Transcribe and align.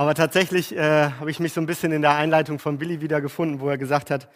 Aber 0.00 0.14
tatsächlich 0.14 0.74
äh, 0.74 1.10
habe 1.10 1.30
ich 1.30 1.40
mich 1.40 1.52
so 1.52 1.60
ein 1.60 1.66
bisschen 1.66 1.92
in 1.92 2.00
der 2.00 2.14
Einleitung 2.14 2.58
von 2.58 2.78
Billy 2.78 3.02
wiedergefunden, 3.02 3.60
wo 3.60 3.68
er 3.68 3.76
gesagt 3.76 4.10
hat, 4.10 4.30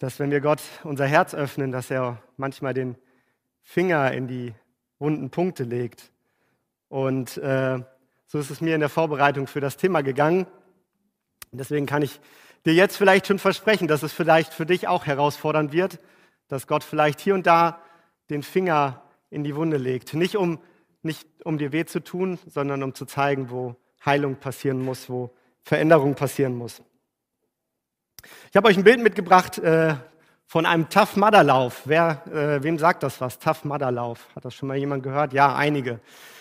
dass 0.00 0.18
wenn 0.18 0.32
wir 0.32 0.40
Gott 0.40 0.60
unser 0.82 1.06
Herz 1.06 1.32
öffnen, 1.32 1.70
dass 1.70 1.92
er 1.92 2.20
manchmal 2.36 2.74
den 2.74 2.96
Finger 3.62 4.10
in 4.10 4.26
die 4.26 4.52
wunden 4.98 5.30
Punkte 5.30 5.62
legt. 5.62 6.10
Und 6.88 7.36
äh, 7.36 7.78
so 8.26 8.40
ist 8.40 8.50
es 8.50 8.60
mir 8.60 8.74
in 8.74 8.80
der 8.80 8.88
Vorbereitung 8.88 9.46
für 9.46 9.60
das 9.60 9.76
Thema 9.76 10.02
gegangen. 10.02 10.48
Deswegen 11.52 11.86
kann 11.86 12.02
ich 12.02 12.18
dir 12.66 12.74
jetzt 12.74 12.96
vielleicht 12.96 13.28
schon 13.28 13.38
versprechen, 13.38 13.86
dass 13.86 14.02
es 14.02 14.12
vielleicht 14.12 14.52
für 14.52 14.66
dich 14.66 14.88
auch 14.88 15.06
herausfordernd 15.06 15.70
wird, 15.70 16.00
dass 16.48 16.66
Gott 16.66 16.82
vielleicht 16.82 17.20
hier 17.20 17.34
und 17.34 17.46
da 17.46 17.80
den 18.28 18.42
Finger 18.42 19.04
in 19.30 19.44
die 19.44 19.54
Wunde 19.54 19.76
legt. 19.76 20.14
Nicht 20.14 20.36
um, 20.36 20.58
nicht 21.02 21.28
um 21.44 21.58
dir 21.58 21.70
weh 21.70 21.84
zu 21.84 22.00
tun, 22.00 22.40
sondern 22.48 22.82
um 22.82 22.92
zu 22.92 23.06
zeigen, 23.06 23.50
wo 23.50 23.76
Heilung 24.04 24.36
passieren 24.36 24.82
muss, 24.82 25.08
wo 25.08 25.30
Veränderung 25.62 26.14
passieren 26.14 26.54
muss. 26.56 26.82
Ich 28.50 28.56
habe 28.56 28.68
euch 28.68 28.76
ein 28.76 28.84
Bild 28.84 29.02
mitgebracht 29.02 29.58
äh, 29.58 29.94
von 30.46 30.66
einem 30.66 30.88
Tough 30.88 31.16
Mudder 31.16 31.44
Lauf. 31.44 31.82
Wer, 31.84 32.22
äh, 32.26 32.62
wem 32.62 32.78
sagt 32.78 33.02
das 33.02 33.20
was? 33.20 33.38
Tough 33.38 33.64
Mudder 33.64 33.90
Lauf. 33.90 34.26
Hat 34.34 34.44
das 34.44 34.54
schon 34.54 34.68
mal 34.68 34.76
jemand 34.76 35.02
gehört? 35.02 35.32
Ja, 35.32 35.54
einige. 35.54 36.00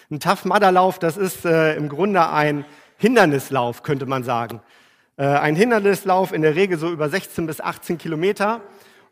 Ein 0.09 0.19
Tough 0.19 0.45
Mudder 0.45 0.71
Lauf, 0.71 0.99
das 0.99 1.17
ist 1.17 1.45
äh, 1.45 1.75
im 1.75 1.89
Grunde 1.89 2.29
ein 2.29 2.65
Hindernislauf, 2.97 3.83
könnte 3.83 4.05
man 4.05 4.23
sagen. 4.23 4.61
Äh, 5.17 5.25
ein 5.25 5.55
Hindernislauf 5.55 6.33
in 6.33 6.41
der 6.41 6.55
Regel 6.55 6.79
so 6.79 6.89
über 6.89 7.09
16 7.09 7.45
bis 7.45 7.61
18 7.61 7.97
Kilometer. 7.97 8.61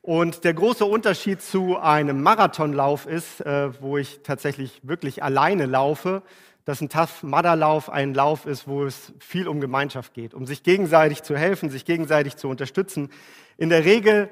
Und 0.02 0.46
der 0.46 0.54
große 0.54 0.86
Unterschied 0.86 1.42
zu 1.42 1.78
einem 1.78 2.24
Marathonlauf 2.24 3.06
ist, 3.06 3.42
äh, 3.42 3.70
wo 3.82 3.98
ich 3.98 4.22
tatsächlich 4.24 4.80
wirklich 4.82 5.22
alleine 5.22 5.66
laufe, 5.66 6.24
dass 6.68 6.82
ein 6.82 6.90
Tough 6.90 7.24
Mudder 7.24 7.56
Lauf 7.56 7.90
ein 7.90 8.14
Lauf 8.14 8.46
ist, 8.46 8.68
wo 8.68 8.84
es 8.84 9.14
viel 9.20 9.48
um 9.48 9.62
Gemeinschaft 9.62 10.14
geht, 10.14 10.34
um 10.34 10.46
sich 10.46 10.64
gegenseitig 10.64 11.24
zu 11.24 11.38
helfen, 11.38 11.70
sich 11.70 11.86
gegenseitig 11.86 12.36
zu 12.36 12.50
unterstützen. 12.50 13.10
In 13.58 13.70
der 13.70 13.86
Regel 13.86 14.30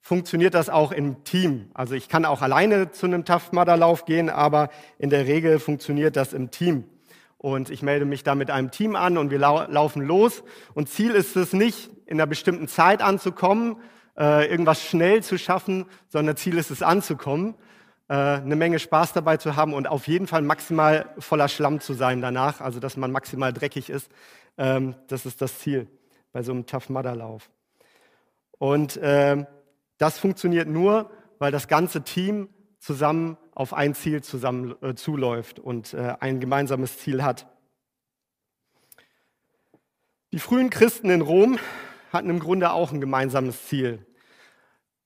funktioniert 0.00 0.54
das 0.54 0.70
auch 0.70 0.92
im 0.92 1.24
Team. 1.24 1.72
Also 1.74 1.96
ich 1.96 2.08
kann 2.08 2.24
auch 2.24 2.40
alleine 2.40 2.92
zu 2.92 3.06
einem 3.06 3.24
Tough 3.24 3.50
Mudder 3.50 3.76
Lauf 3.76 4.04
gehen, 4.04 4.30
aber 4.30 4.70
in 5.00 5.10
der 5.10 5.26
Regel 5.26 5.58
funktioniert 5.58 6.14
das 6.14 6.32
im 6.32 6.52
Team 6.52 6.84
und 7.36 7.68
ich 7.68 7.82
melde 7.82 8.04
mich 8.04 8.22
da 8.22 8.36
mit 8.36 8.52
einem 8.52 8.70
Team 8.70 8.94
an 8.94 9.18
und 9.18 9.32
wir 9.32 9.40
lau 9.40 9.64
laufen 9.66 10.02
los. 10.02 10.44
Und 10.74 10.88
Ziel 10.88 11.10
ist 11.10 11.34
es 11.34 11.52
nicht, 11.52 11.90
in 12.06 12.20
einer 12.20 12.28
bestimmten 12.28 12.68
Zeit 12.68 13.02
anzukommen, 13.02 13.74
äh, 14.16 14.48
irgendwas 14.48 14.84
schnell 14.84 15.24
zu 15.24 15.36
schaffen, 15.36 15.86
sondern 16.06 16.36
Ziel 16.36 16.58
ist 16.58 16.70
es 16.70 16.80
anzukommen, 16.80 17.56
eine 18.08 18.56
Menge 18.56 18.78
Spaß 18.78 19.12
dabei 19.12 19.38
zu 19.38 19.56
haben 19.56 19.72
und 19.72 19.86
auf 19.86 20.06
jeden 20.06 20.26
Fall 20.26 20.42
maximal 20.42 21.06
voller 21.18 21.48
Schlamm 21.48 21.80
zu 21.80 21.94
sein 21.94 22.20
danach, 22.20 22.60
also 22.60 22.78
dass 22.78 22.96
man 22.96 23.10
maximal 23.10 23.52
dreckig 23.52 23.88
ist. 23.88 24.10
Ähm, 24.58 24.94
das 25.08 25.24
ist 25.24 25.40
das 25.40 25.58
Ziel 25.58 25.88
bei 26.32 26.42
so 26.42 26.52
einem 26.52 26.66
Tough 26.66 26.88
Mudder 26.88 27.14
Lauf. 27.14 27.50
Und 28.58 28.96
äh, 28.98 29.44
das 29.98 30.18
funktioniert 30.18 30.68
nur, 30.68 31.10
weil 31.38 31.52
das 31.52 31.68
ganze 31.68 32.02
Team 32.02 32.48
zusammen 32.78 33.36
auf 33.54 33.74
ein 33.74 33.94
Ziel 33.94 34.22
zusammen 34.22 34.74
äh, 34.82 34.94
zuläuft 34.94 35.58
und 35.58 35.94
äh, 35.94 36.14
ein 36.20 36.40
gemeinsames 36.40 36.98
Ziel 36.98 37.22
hat. 37.22 37.46
Die 40.32 40.38
frühen 40.38 40.70
Christen 40.70 41.10
in 41.10 41.20
Rom 41.20 41.58
hatten 42.12 42.30
im 42.30 42.40
Grunde 42.40 42.72
auch 42.72 42.92
ein 42.92 43.00
gemeinsames 43.00 43.66
Ziel. 43.66 44.06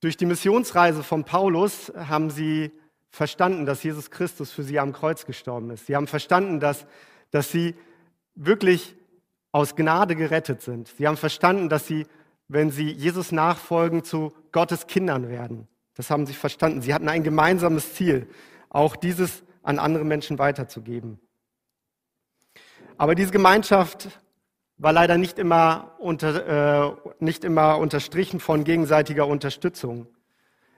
Durch 0.01 0.17
die 0.17 0.27
Missionsreise 0.27 1.03
von 1.03 1.25
Paulus 1.25 1.93
haben 1.97 2.31
sie 2.31 2.73
verstanden, 3.17 3.65
dass 3.65 3.83
Jesus 3.83 4.11
Christus 4.11 4.53
für 4.53 4.63
sie 4.63 4.79
am 4.79 4.93
Kreuz 4.93 5.25
gestorben 5.25 5.71
ist. 5.71 5.87
Sie 5.87 5.97
haben 5.97 6.07
verstanden, 6.07 6.61
dass, 6.61 6.87
dass 7.31 7.51
sie 7.51 7.75
wirklich 8.35 8.95
aus 9.53 9.75
Gnade 9.75 10.17
gerettet 10.17 10.61
sind. 10.61 10.89
Sie 10.99 11.09
haben 11.09 11.17
verstanden, 11.17 11.71
dass 11.71 11.87
sie, 11.87 12.07
wenn 12.49 12.71
sie 12.71 12.91
Jesus 12.91 13.33
nachfolgen, 13.33 14.05
zu 14.05 14.35
Gottes 14.53 14.87
Kindern 14.87 15.31
werden. 15.31 15.67
Das 15.95 16.11
haben 16.11 16.27
sie 16.27 16.35
verstanden. 16.35 16.83
Sie 16.83 16.93
hatten 16.93 17.09
ein 17.09 17.23
gemeinsames 17.23 17.95
Ziel, 17.95 18.29
auch 18.69 18.97
dieses 18.97 19.45
an 19.63 19.79
andere 19.79 20.05
Menschen 20.05 20.39
weiterzugeben. 20.39 21.19
Aber 22.99 23.15
diese 23.15 23.33
Gemeinschaft 23.33 24.21
war 24.77 24.93
leider 24.93 25.17
nicht 25.17 25.39
immer, 25.39 25.95
unter, 25.99 26.91
äh, 26.91 26.97
nicht 27.19 27.45
immer 27.45 27.79
unterstrichen 27.79 28.41
von 28.41 28.65
gegenseitiger 28.65 29.27
Unterstützung. 29.27 30.07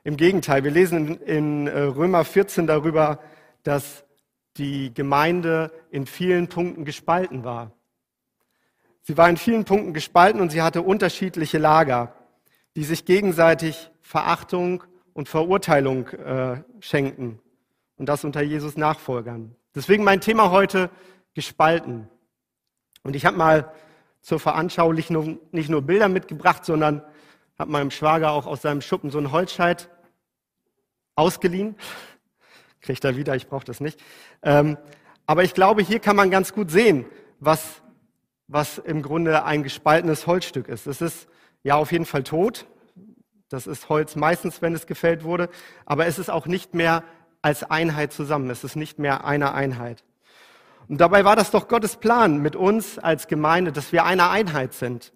Im 0.04 0.16
Gegenteil, 0.16 0.64
wir 0.64 0.70
lesen 0.70 1.20
in, 1.22 1.66
äh, 1.66 1.81
Römer 1.81 2.25
14 2.25 2.66
darüber, 2.66 3.20
dass 3.62 4.04
die 4.56 4.92
Gemeinde 4.94 5.72
in 5.91 6.06
vielen 6.06 6.48
Punkten 6.48 6.84
gespalten 6.84 7.44
war. 7.44 7.72
Sie 9.03 9.16
war 9.16 9.28
in 9.28 9.36
vielen 9.36 9.64
Punkten 9.64 9.94
gespalten 9.94 10.41
und 10.41 10.50
sie 10.50 10.62
hatte 10.62 10.82
unterschiedliche 10.82 11.59
Lager, 11.59 12.14
die 12.76 12.84
sich 12.84 13.04
gegenseitig 13.04 13.91
Verachtung 14.00 14.84
und 15.14 15.28
Verurteilung 15.28 16.09
äh, 16.09 16.62
schenken. 16.80 17.41
Und 17.97 18.09
das 18.09 18.25
unter 18.25 18.42
Jesus 18.42 18.76
Nachfolgern. 18.76 19.56
Deswegen 19.75 20.04
mein 20.04 20.20
Thema 20.20 20.50
heute 20.50 20.91
gespalten. 21.34 22.09
Und 23.03 23.16
ich 23.16 23.26
habe 23.26 23.36
mal 23.36 23.72
zur 24.20 24.38
Veranschaulichung 24.38 25.41
nicht 25.50 25.69
nur 25.69 25.82
Bilder 25.82 26.09
mitgebracht, 26.09 26.65
sondern 26.65 27.03
habe 27.58 27.72
meinem 27.72 27.91
Schwager 27.91 28.30
auch 28.30 28.46
aus 28.46 28.62
seinem 28.62 28.80
Schuppen 28.80 29.10
so 29.10 29.19
einen 29.19 29.32
Holzscheit 29.32 29.91
ausgeliehen. 31.16 31.76
Kriegt 32.80 33.04
er 33.04 33.16
wieder, 33.16 33.34
ich 33.34 33.48
brauche 33.48 33.64
das 33.64 33.80
nicht. 33.80 34.00
Ähm, 34.42 34.78
aber 35.26 35.42
ich 35.42 35.54
glaube, 35.54 35.82
hier 35.82 35.98
kann 35.98 36.16
man 36.16 36.30
ganz 36.30 36.52
gut 36.52 36.70
sehen, 36.70 37.04
was, 37.41 37.82
was 38.47 38.78
im 38.78 39.02
Grunde 39.02 39.44
ein 39.44 39.62
gespaltenes 39.62 40.26
Holzstück 40.26 40.68
ist. 40.68 40.86
Es 40.86 41.00
ist 41.00 41.28
ja 41.64 41.74
auf 41.74 41.91
jeden 41.91 42.06
Fall 42.06 42.22
tot, 42.22 42.66
das 43.48 43.66
ist 43.66 43.88
Holz 43.88 44.14
meistens, 44.14 44.62
wenn 44.62 44.74
es 44.74 44.86
gefällt 44.86 45.24
wurde. 45.24 45.48
Aber 45.86 46.06
es 46.06 46.18
ist 46.18 46.30
auch 46.30 46.47
nicht 46.47 46.74
mehr 46.74 47.02
als 47.41 47.64
Einheit 47.64 48.12
zusammen. 48.12 48.50
Es 48.50 48.62
ist 48.62 48.76
nicht 48.76 48.98
mehr 48.98 49.24
eine 49.24 49.54
Einheit. 49.54 50.04
Und 50.86 51.00
dabei 51.00 51.24
war 51.24 51.36
das 51.36 51.50
doch 51.50 51.68
Gottes 51.68 51.97
Plan 51.97 52.38
mit 52.38 52.56
uns 52.56 52.98
als 52.98 53.26
Gemeinde, 53.26 53.72
dass 53.72 53.92
wir 53.92 54.04
eine 54.04 54.30
Einheit 54.30 54.74
sind. 54.74 55.12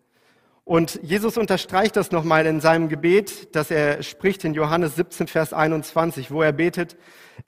Und 0.65 1.01
Jesus 1.03 1.37
unterstreicht 1.37 1.97
das 1.97 2.13
nochmal 2.13 2.47
in 2.47 2.61
seinem 2.61 2.89
Gebet, 2.89 3.55
dass 3.55 3.71
er 3.71 4.03
spricht 4.03 4.45
in 4.45 4.55
Johannes 4.55 4.95
17, 4.97 5.27
Vers 5.27 5.53
21, 5.53 6.31
wo 6.31 6.43
er 6.43 6.53
betet, 6.53 6.97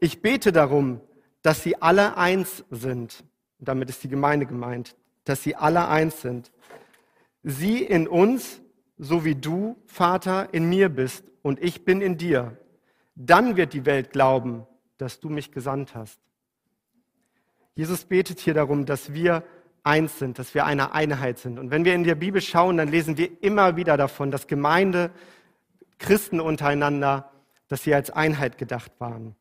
ich 0.01 0.21
bete 0.21 0.51
darum, 0.51 1.01
dass 1.43 1.63
sie 1.63 1.81
alle 1.81 2.17
eins 2.17 2.65
sind. 2.71 3.25
Damit 3.59 3.89
ist 3.89 4.03
die 4.03 4.09
Gemeinde 4.09 4.47
gemeint, 4.47 4.97
dass 5.25 5.43
sie 5.43 5.55
alle 5.55 5.89
eins 5.89 6.23
sind. 6.23 6.51
Sie 7.43 7.83
in 7.83 8.09
uns 8.09 8.61
so 8.99 9.25
wie 9.25 9.35
du, 9.35 9.77
Vater, 9.87 10.49
in 10.53 10.69
mir 10.69 10.89
bist 10.89 11.25
und 11.43 11.63
ich 11.63 11.85
bin 11.85 12.01
in 12.01 12.17
dir. 12.17 12.57
Dann 13.15 13.57
wird 13.57 13.73
die 13.73 13.87
Welt 13.87 14.11
glauben, 14.11 14.67
dass 14.99 15.21
du 15.21 15.29
mich 15.29 15.53
gesandt 15.53 15.95
hast. 15.95 16.19
Jesus 17.75 18.05
betet 18.05 18.41
hier 18.41 18.55
darum, 18.55 18.87
dass 18.87 19.13
wir 19.13 19.45
eins 19.85 20.19
sind, 20.19 20.39
dass 20.39 20.55
wir 20.55 20.65
eine 20.65 20.93
Einheit 20.93 21.39
sind. 21.39 21.59
Und 21.59 21.71
wenn 21.71 21.85
wir 21.85 21.95
in 21.95 22.05
der 22.05 22.15
Bibel 22.15 22.41
schauen, 22.41 22.79
dann 22.79 22.89
lesen 22.89 23.17
wir 23.17 23.31
immer 23.43 23.77
wieder 23.77 23.97
davon, 23.97 24.31
dass 24.31 24.47
Gemeinde, 24.47 25.11
Christen 25.99 26.41
untereinander, 26.41 27.31
dass 27.69 27.85
sie 27.85 27.95
als 27.95 28.11
Einheit 28.11 28.59
gedacht 28.59 28.93
waren. 28.99 29.37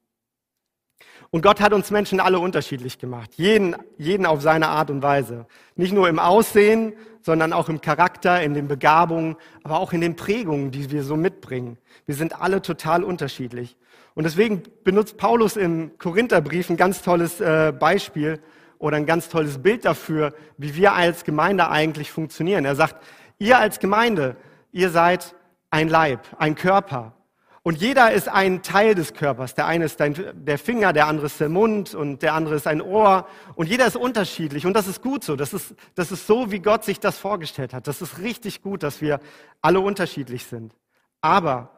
Und 1.32 1.42
Gott 1.42 1.62
hat 1.62 1.74
uns 1.74 1.90
Menschen 1.90 2.20
alle 2.20 2.40
unterschiedlich 2.40 3.00
gemacht, 3.00 3.32
jeden, 3.36 3.76
jeden 3.98 4.26
auf 4.26 4.42
seine 4.42 4.68
Art 4.68 4.92
und 4.92 5.02
Weise. 5.02 5.48
Nicht 5.76 5.94
nur 5.94 6.08
im 6.08 6.20
Aussehen, 6.20 6.94
sondern 7.22 7.54
auch 7.54 7.70
im 7.70 7.82
Charakter, 7.82 8.44
in 8.44 8.54
den 8.54 8.68
Begabungen, 8.68 9.36
aber 9.64 9.80
auch 9.80 9.94
in 9.94 10.02
den 10.02 10.16
Prägungen, 10.16 10.72
die 10.72 10.92
wir 10.92 11.04
so 11.04 11.16
mitbringen. 11.16 11.78
Wir 12.06 12.16
sind 12.16 12.40
alle 12.40 12.62
total 12.62 13.04
unterschiedlich. 13.04 13.78
Und 14.14 14.26
deswegen 14.26 14.62
benutzt 14.84 15.18
Paulus 15.18 15.56
im 15.56 15.98
Korintherbrief 15.98 16.70
ein 16.70 16.78
ganz 16.78 17.02
tolles 17.02 17.42
äh, 17.42 17.74
Beispiel 17.78 18.40
oder 18.84 18.98
ein 18.98 19.06
ganz 19.06 19.30
tolles 19.30 19.60
Bild 19.60 19.86
dafür, 19.86 20.34
wie 20.58 20.76
wir 20.76 20.92
als 20.92 21.24
Gemeinde 21.24 21.70
eigentlich 21.70 22.12
funktionieren. 22.12 22.66
Er 22.66 22.76
sagt, 22.76 23.02
ihr 23.40 23.58
als 23.58 23.80
Gemeinde, 23.80 24.36
ihr 24.74 24.90
seid 24.90 25.36
ein 25.70 25.88
Leib, 25.88 26.20
ein 26.38 26.56
Körper. 26.56 27.14
Und 27.62 27.80
jeder 27.80 28.12
ist 28.12 28.28
ein 28.28 28.62
Teil 28.62 28.94
des 28.94 29.14
Körpers. 29.14 29.56
Der 29.56 29.68
eine 29.68 29.86
ist 29.86 30.02
der 30.02 30.58
Finger, 30.58 30.92
der 30.92 31.08
andere 31.08 31.28
ist 31.28 31.40
der 31.40 31.48
Mund 31.48 31.96
und 31.96 32.24
der 32.24 32.34
andere 32.34 32.56
ist 32.56 32.68
ein 32.68 32.82
Ohr. 32.82 33.26
Und 33.56 33.70
jeder 33.70 33.88
ist 33.88 33.96
unterschiedlich. 33.96 34.66
Und 34.66 34.74
das 34.74 34.90
ist 34.90 35.02
gut 35.02 35.24
so. 35.24 35.38
Das 35.38 35.54
ist, 35.54 35.74
das 35.96 36.12
ist 36.12 36.28
so, 36.28 36.52
wie 36.52 36.60
Gott 36.60 36.84
sich 36.84 37.00
das 37.00 37.18
vorgestellt 37.18 37.74
hat. 37.74 37.88
Das 37.88 38.02
ist 38.02 38.20
richtig 38.20 38.62
gut, 38.62 38.84
dass 38.84 39.00
wir 39.00 39.22
alle 39.62 39.80
unterschiedlich 39.80 40.46
sind. 40.46 40.76
Aber 41.22 41.70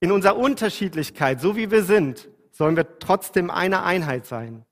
in 0.00 0.10
unserer 0.10 0.38
Unterschiedlichkeit, 0.38 1.42
so 1.42 1.54
wie 1.54 1.70
wir 1.70 1.82
sind, 1.82 2.30
sollen 2.50 2.76
wir 2.76 2.98
trotzdem 2.98 3.50
eine 3.50 3.82
Einheit 3.82 4.24
sein. 4.24 4.64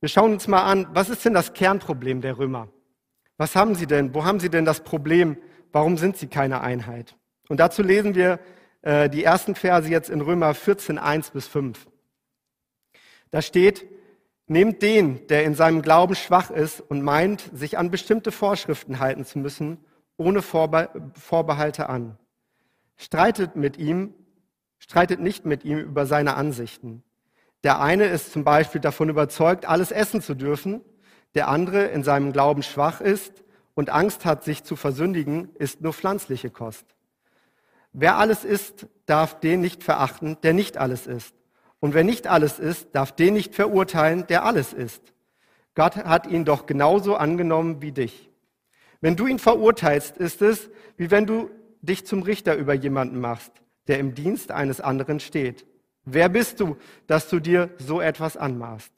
Wir 0.00 0.08
schauen 0.08 0.32
uns 0.32 0.46
mal 0.46 0.62
an, 0.62 0.86
was 0.92 1.08
ist 1.08 1.24
denn 1.24 1.34
das 1.34 1.52
Kernproblem 1.52 2.20
der 2.20 2.38
Römer? 2.38 2.68
Was 3.36 3.56
haben 3.56 3.74
sie 3.74 3.86
denn? 3.86 4.14
Wo 4.14 4.24
haben 4.24 4.40
sie 4.40 4.50
denn 4.50 4.64
das 4.64 4.80
Problem? 4.80 5.36
Warum 5.72 5.96
sind 5.96 6.16
sie 6.16 6.28
keine 6.28 6.60
Einheit? 6.60 7.16
Und 7.48 7.60
dazu 7.60 7.82
lesen 7.82 8.14
wir 8.14 8.40
äh, 8.82 9.08
die 9.08 9.24
ersten 9.24 9.54
Verse 9.54 9.88
jetzt 9.88 10.10
in 10.10 10.20
Römer 10.20 10.54
14, 10.54 10.98
1 10.98 11.30
bis 11.30 11.46
5. 11.46 11.86
Da 13.30 13.42
steht, 13.42 13.86
Nehmt 14.50 14.80
den, 14.80 15.26
der 15.26 15.44
in 15.44 15.54
seinem 15.54 15.82
Glauben 15.82 16.14
schwach 16.14 16.50
ist 16.50 16.80
und 16.80 17.02
meint, 17.02 17.50
sich 17.52 17.76
an 17.76 17.90
bestimmte 17.90 18.32
Vorschriften 18.32 18.98
halten 18.98 19.26
zu 19.26 19.38
müssen, 19.38 19.84
ohne 20.16 20.40
Vorbehalte 20.40 21.90
an. 21.90 22.18
Streitet 22.96 23.56
mit 23.56 23.76
ihm, 23.76 24.14
streitet 24.78 25.20
nicht 25.20 25.44
mit 25.44 25.66
ihm 25.66 25.78
über 25.78 26.06
seine 26.06 26.34
Ansichten. 26.34 27.02
Der 27.64 27.80
eine 27.80 28.06
ist 28.06 28.32
zum 28.32 28.44
Beispiel 28.44 28.80
davon 28.80 29.08
überzeugt, 29.08 29.66
alles 29.66 29.90
essen 29.90 30.22
zu 30.22 30.34
dürfen, 30.34 30.80
der 31.34 31.48
andere 31.48 31.86
in 31.86 32.02
seinem 32.02 32.32
Glauben 32.32 32.62
schwach 32.62 33.00
ist 33.00 33.44
und 33.74 33.90
Angst 33.90 34.24
hat, 34.24 34.44
sich 34.44 34.64
zu 34.64 34.76
versündigen, 34.76 35.50
ist 35.56 35.80
nur 35.80 35.92
pflanzliche 35.92 36.50
Kost. 36.50 36.86
Wer 37.92 38.16
alles 38.16 38.44
isst, 38.44 38.86
darf 39.06 39.40
den 39.40 39.60
nicht 39.60 39.82
verachten, 39.82 40.36
der 40.42 40.52
nicht 40.52 40.78
alles 40.78 41.06
isst. 41.06 41.34
Und 41.80 41.94
wer 41.94 42.04
nicht 42.04 42.26
alles 42.26 42.58
isst, 42.58 42.88
darf 42.92 43.12
den 43.12 43.34
nicht 43.34 43.54
verurteilen, 43.54 44.26
der 44.26 44.44
alles 44.44 44.72
isst. 44.72 45.02
Gott 45.74 45.96
hat 45.96 46.26
ihn 46.26 46.44
doch 46.44 46.66
genauso 46.66 47.16
angenommen 47.16 47.80
wie 47.80 47.92
dich. 47.92 48.30
Wenn 49.00 49.14
du 49.14 49.26
ihn 49.26 49.38
verurteilst, 49.38 50.16
ist 50.16 50.42
es, 50.42 50.70
wie 50.96 51.10
wenn 51.10 51.26
du 51.26 51.50
dich 51.82 52.04
zum 52.04 52.22
Richter 52.22 52.56
über 52.56 52.74
jemanden 52.74 53.20
machst, 53.20 53.52
der 53.86 54.00
im 54.00 54.14
Dienst 54.14 54.50
eines 54.50 54.80
anderen 54.80 55.20
steht. 55.20 55.66
Wer 56.10 56.30
bist 56.30 56.60
du, 56.60 56.76
dass 57.06 57.28
du 57.28 57.38
dir 57.38 57.68
so 57.78 58.00
etwas 58.00 58.36
anmaßt? 58.38 58.90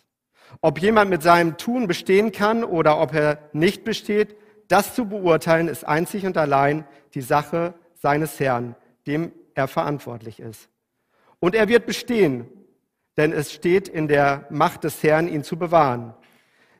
Ob 0.60 0.80
jemand 0.80 1.10
mit 1.10 1.22
seinem 1.22 1.56
Tun 1.56 1.88
bestehen 1.88 2.30
kann 2.30 2.62
oder 2.62 3.00
ob 3.00 3.14
er 3.14 3.38
nicht 3.52 3.82
besteht, 3.84 4.36
das 4.68 4.94
zu 4.94 5.06
beurteilen, 5.06 5.66
ist 5.66 5.84
einzig 5.84 6.24
und 6.24 6.36
allein 6.36 6.84
die 7.14 7.20
Sache 7.20 7.74
seines 7.94 8.38
Herrn, 8.38 8.76
dem 9.08 9.32
er 9.54 9.66
verantwortlich 9.66 10.38
ist. 10.38 10.68
Und 11.40 11.56
er 11.56 11.68
wird 11.68 11.86
bestehen, 11.86 12.46
denn 13.16 13.32
es 13.32 13.52
steht 13.52 13.88
in 13.88 14.06
der 14.06 14.46
Macht 14.50 14.84
des 14.84 15.02
Herrn, 15.02 15.26
ihn 15.26 15.42
zu 15.42 15.56
bewahren. 15.56 16.14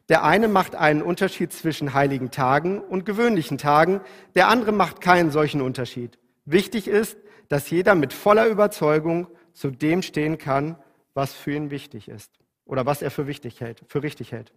Der 0.09 0.23
eine 0.23 0.47
macht 0.47 0.77
einen 0.77 1.03
Unterschied 1.03 1.53
zwischen 1.53 1.93
heiligen 1.93 2.31
Tagen 2.31 2.81
und 2.81 3.05
gewöhnlichen 3.05 3.59
Tagen, 3.59 4.01
der 4.37 4.49
andere 4.49 4.71
macht 4.71 5.01
keinen 5.01 5.33
solchen 5.33 5.61
Unterschied. 5.61 6.19
Wichtig 6.45 6.87
ist, 6.87 7.19
dass 7.49 7.71
jeder 7.71 7.97
mit 7.97 8.13
voller 8.13 8.47
Überzeugung 8.47 9.27
zu 9.53 9.71
dem 9.71 10.03
stehen 10.03 10.39
kann, 10.39 10.77
was 11.15 11.35
für 11.35 11.53
ihn 11.53 11.71
wichtig 11.71 12.09
ist 12.09 12.33
oder 12.65 12.87
was 12.87 13.03
er 13.03 13.11
für 13.11 13.27
wichtig 13.27 13.61
hält, 13.61 13.83
für 13.89 14.03
richtig 14.03 14.33
hält. 14.33 14.53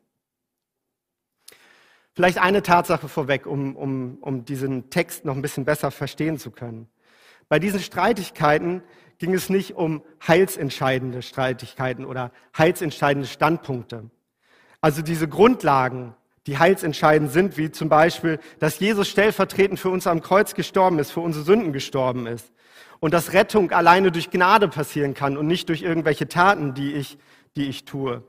Vielleicht 2.13 2.38
eine 2.38 2.62
Tatsache 2.62 3.07
vorweg, 3.07 3.48
um, 3.48 3.75
um, 3.75 4.18
um 4.22 4.45
diesen 4.45 4.92
Text 4.92 5.25
noch 5.25 5.36
ein 5.36 5.42
bisschen 5.42 5.66
besser 5.66 5.90
verstehen 5.90 6.38
zu 6.38 6.51
können. 6.51 6.88
Bei 7.50 7.57
diesen 7.57 7.80
Streitigkeiten 7.80 8.84
ging 9.18 9.34
es 9.34 9.50
nicht 9.50 9.75
um 9.75 10.04
heilsentscheidende 10.28 11.22
Streitigkeiten 11.22 12.06
oder 12.06 12.31
heilsentscheidende 12.57 13.28
Standpunkte. 13.28 14.10
Also 14.80 15.01
diese 15.01 15.28
Grundlagen, 15.28 16.16
die 16.48 16.57
heilsentscheidend 16.57 17.31
sind, 17.31 17.57
wie 17.57 17.72
zum 17.72 17.90
Beispiel, 17.90 18.40
dass 18.60 18.80
Jesus 18.80 19.07
stellvertretend 19.07 19.80
für 19.80 19.90
uns 19.90 20.07
am 20.07 20.22
Kreuz 20.22 20.54
gestorben 20.54 21.00
ist, 21.00 21.12
für 21.12 21.22
unsere 21.22 21.45
Sünden 21.45 21.72
gestorben 21.72 22.28
ist. 22.28 22.51
Und 23.00 23.13
dass 23.13 23.34
Rettung 23.34 23.72
alleine 23.72 24.12
durch 24.12 24.30
Gnade 24.30 24.68
passieren 24.68 25.13
kann 25.13 25.38
und 25.38 25.48
nicht 25.48 25.69
durch 25.69 25.81
irgendwelche 25.81 26.28
Taten, 26.28 26.74
die 26.74 26.94
ich, 26.94 27.18
die 27.56 27.68
ich 27.68 27.86
tue. 27.86 28.24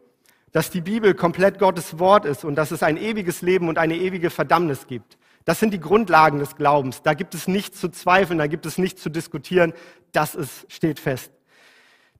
Dass 0.52 0.70
die 0.70 0.80
Bibel 0.80 1.14
komplett 1.14 1.58
Gottes 1.58 1.98
Wort 1.98 2.24
ist 2.24 2.44
und 2.44 2.54
dass 2.56 2.70
es 2.70 2.82
ein 2.82 2.96
ewiges 2.96 3.42
Leben 3.42 3.68
und 3.68 3.78
eine 3.78 3.96
ewige 3.96 4.30
Verdammnis 4.30 4.86
gibt. 4.86 5.18
Das 5.44 5.60
sind 5.60 5.72
die 5.72 5.80
Grundlagen 5.80 6.38
des 6.38 6.56
Glaubens. 6.56 7.02
Da 7.02 7.14
gibt 7.14 7.34
es 7.34 7.48
nichts 7.48 7.80
zu 7.80 7.88
zweifeln, 7.88 8.38
da 8.38 8.46
gibt 8.46 8.64
es 8.66 8.78
nichts 8.78 9.02
zu 9.02 9.10
diskutieren. 9.10 9.74
Das 10.12 10.34
ist, 10.34 10.66
steht 10.72 11.00
fest. 11.00 11.32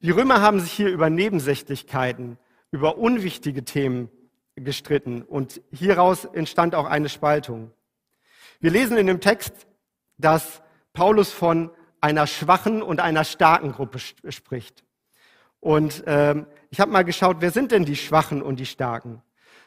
Die 0.01 0.11
Römer 0.11 0.41
haben 0.41 0.61
sich 0.61 0.73
hier 0.73 0.91
über 0.91 1.09
Nebensächlichkeiten, 1.09 2.37
über 2.71 2.99
unwichtige 2.99 3.65
Themen 3.65 4.11
gestritten 4.57 5.23
und 5.23 5.61
hieraus 5.73 6.25
entstand 6.25 6.75
auch 6.75 6.87
eine 6.87 7.09
Spaltung. 7.09 7.73
Wir 8.61 8.71
lesen 8.71 8.97
in 8.97 9.07
dem 9.07 9.21
Text, 9.21 9.67
dass 10.17 10.63
Paulus 10.93 11.33
von 11.33 11.71
einer 12.01 12.27
schwachen 12.27 12.83
und 12.83 13.01
einer 13.01 13.25
starken 13.25 13.73
Gruppe 13.73 13.99
spricht. 13.99 14.85
Und 15.61 16.05
ähm, 16.07 16.47
ich 16.71 16.81
habe 16.81 16.93
mal 16.93 17.05
geschaut, 17.05 17.39
wer 17.41 17.51
sind 17.51 17.73
denn 17.73 17.85
die 17.85 17.97
Schwachen 17.97 18.43
und 18.43 18.61
die 18.61 18.67
Starken? 18.67 19.23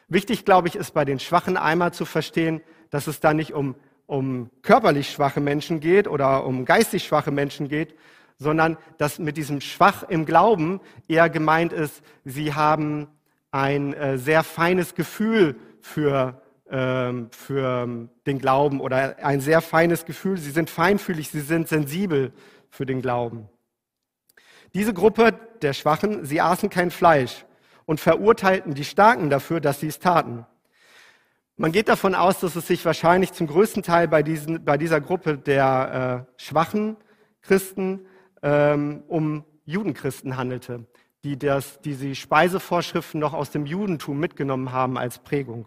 Wichtig, 0.06 0.44
glaube 0.44 0.68
ich, 0.68 0.76
ist 0.76 0.94
bei 0.94 1.04
den 1.04 1.18
Schwachen 1.18 1.56
einmal 1.56 1.92
zu 1.92 2.04
verstehen, 2.04 2.62
dass 2.90 3.08
es 3.08 3.20
da 3.20 3.34
nicht 3.34 3.52
um, 3.52 3.74
um 4.06 4.50
körperlich 4.62 5.10
schwache 5.10 5.40
Menschen 5.40 5.80
geht 5.80 6.08
oder 6.08 6.46
um 6.46 6.64
geistig 6.64 7.04
schwache 7.04 7.30
Menschen 7.30 7.68
geht, 7.68 7.94
sondern 8.38 8.78
dass 8.96 9.18
mit 9.18 9.36
diesem 9.36 9.60
Schwach 9.60 10.04
im 10.04 10.24
Glauben 10.24 10.80
eher 11.08 11.28
gemeint 11.28 11.72
ist, 11.72 12.02
sie 12.24 12.54
haben 12.54 13.08
ein 13.50 13.94
äh, 13.94 14.18
sehr 14.18 14.42
feines 14.42 14.94
Gefühl 14.94 15.56
für, 15.80 16.40
ähm, 16.70 17.30
für 17.30 18.08
den 18.26 18.38
Glauben 18.38 18.80
oder 18.80 19.16
ein 19.24 19.40
sehr 19.40 19.60
feines 19.60 20.04
Gefühl. 20.04 20.38
Sie 20.38 20.50
sind 20.50 20.70
feinfühlig, 20.70 21.30
sie 21.30 21.40
sind 21.40 21.68
sensibel 21.68 22.32
für 22.70 22.86
den 22.86 23.00
Glauben. 23.00 23.48
Diese 24.74 24.92
Gruppe 24.92 25.32
der 25.62 25.72
Schwachen, 25.72 26.24
sie 26.24 26.40
aßen 26.40 26.68
kein 26.68 26.90
Fleisch 26.90 27.46
und 27.86 28.00
verurteilten 28.00 28.74
die 28.74 28.84
Starken 28.84 29.30
dafür, 29.30 29.60
dass 29.60 29.80
sie 29.80 29.88
es 29.88 29.98
taten. 29.98 30.44
Man 31.56 31.72
geht 31.72 31.88
davon 31.88 32.14
aus, 32.14 32.38
dass 32.38 32.54
es 32.54 32.66
sich 32.66 32.84
wahrscheinlich 32.84 33.32
zum 33.32 33.46
größten 33.46 33.82
Teil 33.82 34.06
bei, 34.06 34.22
diesen, 34.22 34.64
bei 34.64 34.76
dieser 34.76 35.00
Gruppe 35.00 35.38
der 35.38 36.26
äh, 36.28 36.40
schwachen 36.40 36.96
Christen 37.42 38.06
ähm, 38.42 39.02
um 39.08 39.44
Judenchristen 39.64 40.36
handelte, 40.36 40.86
die, 41.24 41.38
das, 41.38 41.80
die 41.80 41.94
die 41.94 42.14
Speisevorschriften 42.14 43.20
noch 43.20 43.34
aus 43.34 43.50
dem 43.50 43.66
Judentum 43.66 44.18
mitgenommen 44.18 44.72
haben 44.72 44.96
als 44.96 45.18
Prägung. 45.18 45.66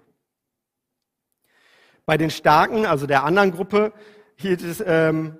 Bei 2.05 2.17
den 2.17 2.29
Starken, 2.29 2.85
also 2.85 3.05
der 3.05 3.23
anderen 3.23 3.51
Gruppe, 3.51 3.93
es, 4.43 4.83
ähm, 4.85 5.37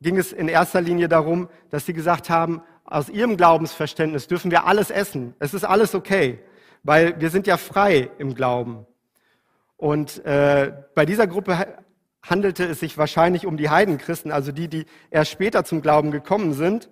ging 0.00 0.18
es 0.18 0.32
in 0.32 0.48
erster 0.48 0.80
Linie 0.80 1.08
darum, 1.08 1.48
dass 1.70 1.86
sie 1.86 1.92
gesagt 1.92 2.28
haben, 2.28 2.62
aus 2.84 3.08
ihrem 3.08 3.36
Glaubensverständnis 3.36 4.26
dürfen 4.26 4.50
wir 4.50 4.66
alles 4.66 4.90
essen. 4.90 5.34
Es 5.38 5.54
ist 5.54 5.64
alles 5.64 5.94
okay, 5.94 6.40
weil 6.82 7.20
wir 7.20 7.30
sind 7.30 7.46
ja 7.46 7.56
frei 7.56 8.10
im 8.18 8.34
Glauben. 8.34 8.86
Und 9.76 10.24
äh, 10.24 10.72
bei 10.94 11.06
dieser 11.06 11.26
Gruppe 11.26 11.76
handelte 12.22 12.64
es 12.64 12.80
sich 12.80 12.98
wahrscheinlich 12.98 13.46
um 13.46 13.56
die 13.56 13.70
Heidenchristen, 13.70 14.32
also 14.32 14.52
die, 14.52 14.68
die 14.68 14.86
erst 15.10 15.30
später 15.30 15.64
zum 15.64 15.82
Glauben 15.82 16.10
gekommen 16.10 16.52
sind 16.52 16.90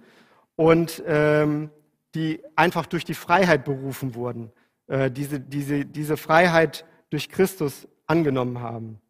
und 0.56 1.02
ähm, 1.06 1.70
die 2.14 2.42
einfach 2.56 2.86
durch 2.86 3.04
die 3.04 3.14
Freiheit 3.14 3.64
berufen 3.64 4.14
wurden, 4.14 4.52
äh, 4.88 5.10
diese, 5.10 5.40
diese, 5.40 5.84
diese 5.84 6.16
Freiheit 6.16 6.84
durch 7.10 7.28
Christus 7.28 7.88
angenommen 8.06 8.60
haben. 8.60 9.00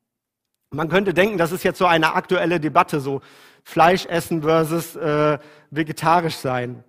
Man 0.71 0.89
könnte 0.89 1.15
denken, 1.15 1.39
das 1.39 1.53
ist 1.53 1.65
jetzt 1.65 1.79
so 1.79 1.87
eine 1.87 2.15
aktuelle 2.15 2.61
Debatte, 2.61 3.01
so 3.01 3.21
Fleisch 3.65 4.07
essen 4.07 4.43
versus 4.43 4.97
äh, 4.97 5.39
vegetarisch 5.71 6.37
sein. 6.37 6.85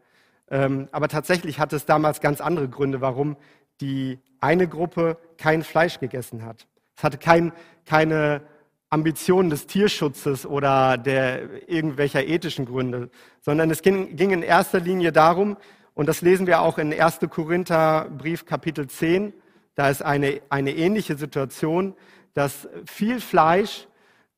Ähm, 0.50 0.88
aber 0.92 1.08
tatsächlich 1.08 1.60
hat 1.60 1.74
es 1.74 1.86
damals 1.86 2.22
ganz 2.22 2.42
andere 2.42 2.70
Gründe, 2.70 3.02
warum 3.02 3.38
die 3.80 4.20
eine 4.40 4.68
Gruppe 4.68 5.18
kein 5.38 5.64
Fleisch 5.64 6.00
gegessen 6.00 6.46
hat. 6.46 6.68
Es 6.96 7.04
hatte 7.04 7.18
kein, 7.18 7.54
keine 7.86 8.42
Ambitionen 8.90 9.50
des 9.50 9.66
Tierschutzes 9.68 10.46
oder 10.46 10.98
der 10.98 11.70
irgendwelcher 11.70 12.26
ethischen 12.26 12.66
Gründe, 12.66 13.10
sondern 13.40 13.72
es 13.72 13.82
ging, 13.82 14.16
ging 14.18 14.32
in 14.32 14.44
erster 14.44 14.80
Linie 14.80 15.12
darum, 15.12 15.58
und 15.94 16.08
das 16.08 16.22
lesen 16.22 16.48
wir 16.48 16.62
auch 16.62 16.78
in 16.78 16.94
1. 16.94 17.20
Korinther 17.30 18.10
Brief 18.18 18.46
Kapitel 18.46 18.88
10, 18.88 19.34
da 19.76 19.90
ist 19.90 20.02
eine, 20.02 20.42
eine 20.50 20.76
ähnliche 20.76 21.16
Situation, 21.18 21.96
dass 22.34 22.68
viel 22.86 23.20
Fleisch 23.20 23.88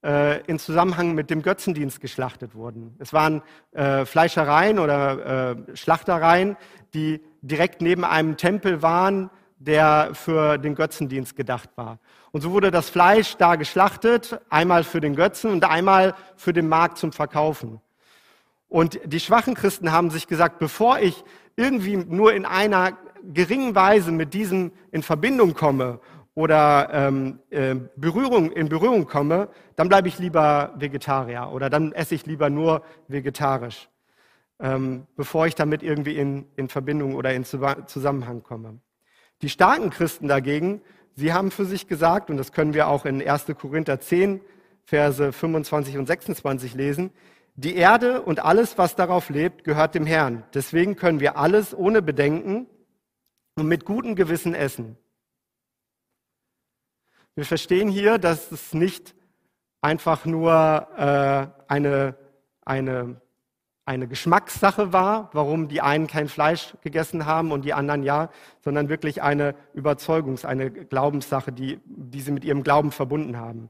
äh, 0.03 0.41
in 0.45 0.59
Zusammenhang 0.59 1.13
mit 1.13 1.29
dem 1.29 1.41
Götzendienst 1.41 2.01
geschlachtet 2.01 2.55
wurden. 2.55 2.95
Es 2.99 3.13
waren 3.13 3.41
äh, 3.71 4.05
Fleischereien 4.05 4.79
oder 4.79 5.51
äh, 5.51 5.77
Schlachtereien, 5.77 6.57
die 6.93 7.21
direkt 7.41 7.81
neben 7.81 8.03
einem 8.03 8.37
Tempel 8.37 8.81
waren, 8.81 9.29
der 9.57 10.09
für 10.13 10.57
den 10.57 10.75
Götzendienst 10.75 11.35
gedacht 11.35 11.69
war. 11.75 11.99
Und 12.31 12.41
so 12.41 12.51
wurde 12.51 12.71
das 12.71 12.89
Fleisch 12.89 13.37
da 13.37 13.55
geschlachtet, 13.55 14.39
einmal 14.49 14.83
für 14.83 14.99
den 14.99 15.15
Götzen 15.15 15.51
und 15.51 15.63
einmal 15.63 16.15
für 16.35 16.51
den 16.51 16.67
Markt 16.67 16.97
zum 16.97 17.13
Verkaufen. 17.13 17.79
Und 18.67 18.99
die 19.05 19.19
schwachen 19.19 19.53
Christen 19.53 19.91
haben 19.91 20.09
sich 20.09 20.27
gesagt, 20.27 20.57
bevor 20.57 20.99
ich 20.99 21.23
irgendwie 21.55 21.97
nur 21.97 22.33
in 22.33 22.45
einer 22.45 22.97
geringen 23.33 23.75
Weise 23.75 24.11
mit 24.11 24.33
diesem 24.33 24.71
in 24.91 25.03
Verbindung 25.03 25.53
komme 25.53 25.99
oder 26.35 26.89
ähm, 26.91 27.39
äh, 27.49 27.75
Berührung, 27.95 28.51
in 28.51 28.69
Berührung 28.69 29.05
komme, 29.05 29.49
dann 29.75 29.87
bleibe 29.87 30.07
ich 30.07 30.19
lieber 30.19 30.73
Vegetarier 30.77 31.49
oder 31.51 31.69
dann 31.69 31.91
esse 31.91 32.15
ich 32.15 32.25
lieber 32.25 32.49
nur 32.49 32.83
vegetarisch, 33.07 33.89
ähm, 34.59 35.05
bevor 35.15 35.47
ich 35.47 35.55
damit 35.55 35.83
irgendwie 35.83 36.17
in, 36.17 36.45
in 36.55 36.69
Verbindung 36.69 37.15
oder 37.15 37.33
in 37.33 37.45
Zusammenhang 37.45 38.43
komme. 38.43 38.79
Die 39.41 39.49
starken 39.49 39.89
Christen 39.89 40.27
dagegen, 40.27 40.81
sie 41.15 41.33
haben 41.33 41.51
für 41.51 41.65
sich 41.65 41.87
gesagt, 41.87 42.29
und 42.29 42.37
das 42.37 42.51
können 42.51 42.73
wir 42.73 42.87
auch 42.87 43.05
in 43.05 43.25
1. 43.25 43.45
Korinther 43.59 43.99
10, 43.99 44.41
Verse 44.85 45.31
25 45.31 45.97
und 45.97 46.07
26 46.07 46.73
lesen, 46.73 47.11
die 47.55 47.75
Erde 47.75 48.21
und 48.21 48.43
alles, 48.43 48.77
was 48.77 48.95
darauf 48.95 49.29
lebt, 49.29 49.63
gehört 49.63 49.95
dem 49.95 50.05
Herrn. 50.05 50.43
Deswegen 50.53 50.95
können 50.95 51.19
wir 51.19 51.37
alles 51.37 51.75
ohne 51.75 52.01
Bedenken 52.01 52.67
und 53.55 53.67
mit 53.67 53.85
gutem 53.85 54.15
Gewissen 54.15 54.55
essen. 54.55 54.97
Wir 57.35 57.45
verstehen 57.45 57.89
hier, 57.89 58.17
dass 58.17 58.51
es 58.51 58.73
nicht 58.73 59.15
einfach 59.81 60.25
nur 60.25 60.87
äh, 60.97 61.47
eine, 61.67 62.15
eine, 62.63 63.21
eine 63.85 64.07
Geschmackssache 64.07 64.93
war, 64.93 65.29
warum 65.33 65.67
die 65.67 65.81
einen 65.81 66.07
kein 66.07 66.29
Fleisch 66.29 66.75
gegessen 66.81 67.25
haben 67.25 67.51
und 67.51 67.65
die 67.65 67.73
anderen 67.73 68.03
ja, 68.03 68.29
sondern 68.61 68.87
wirklich 68.89 69.21
eine 69.21 69.55
Überzeugungs-, 69.75 70.45
eine 70.45 70.71
Glaubenssache, 70.71 71.51
die, 71.51 71.79
die 71.85 72.21
sie 72.21 72.31
mit 72.31 72.45
ihrem 72.45 72.63
Glauben 72.63 72.91
verbunden 72.91 73.37
haben. 73.37 73.69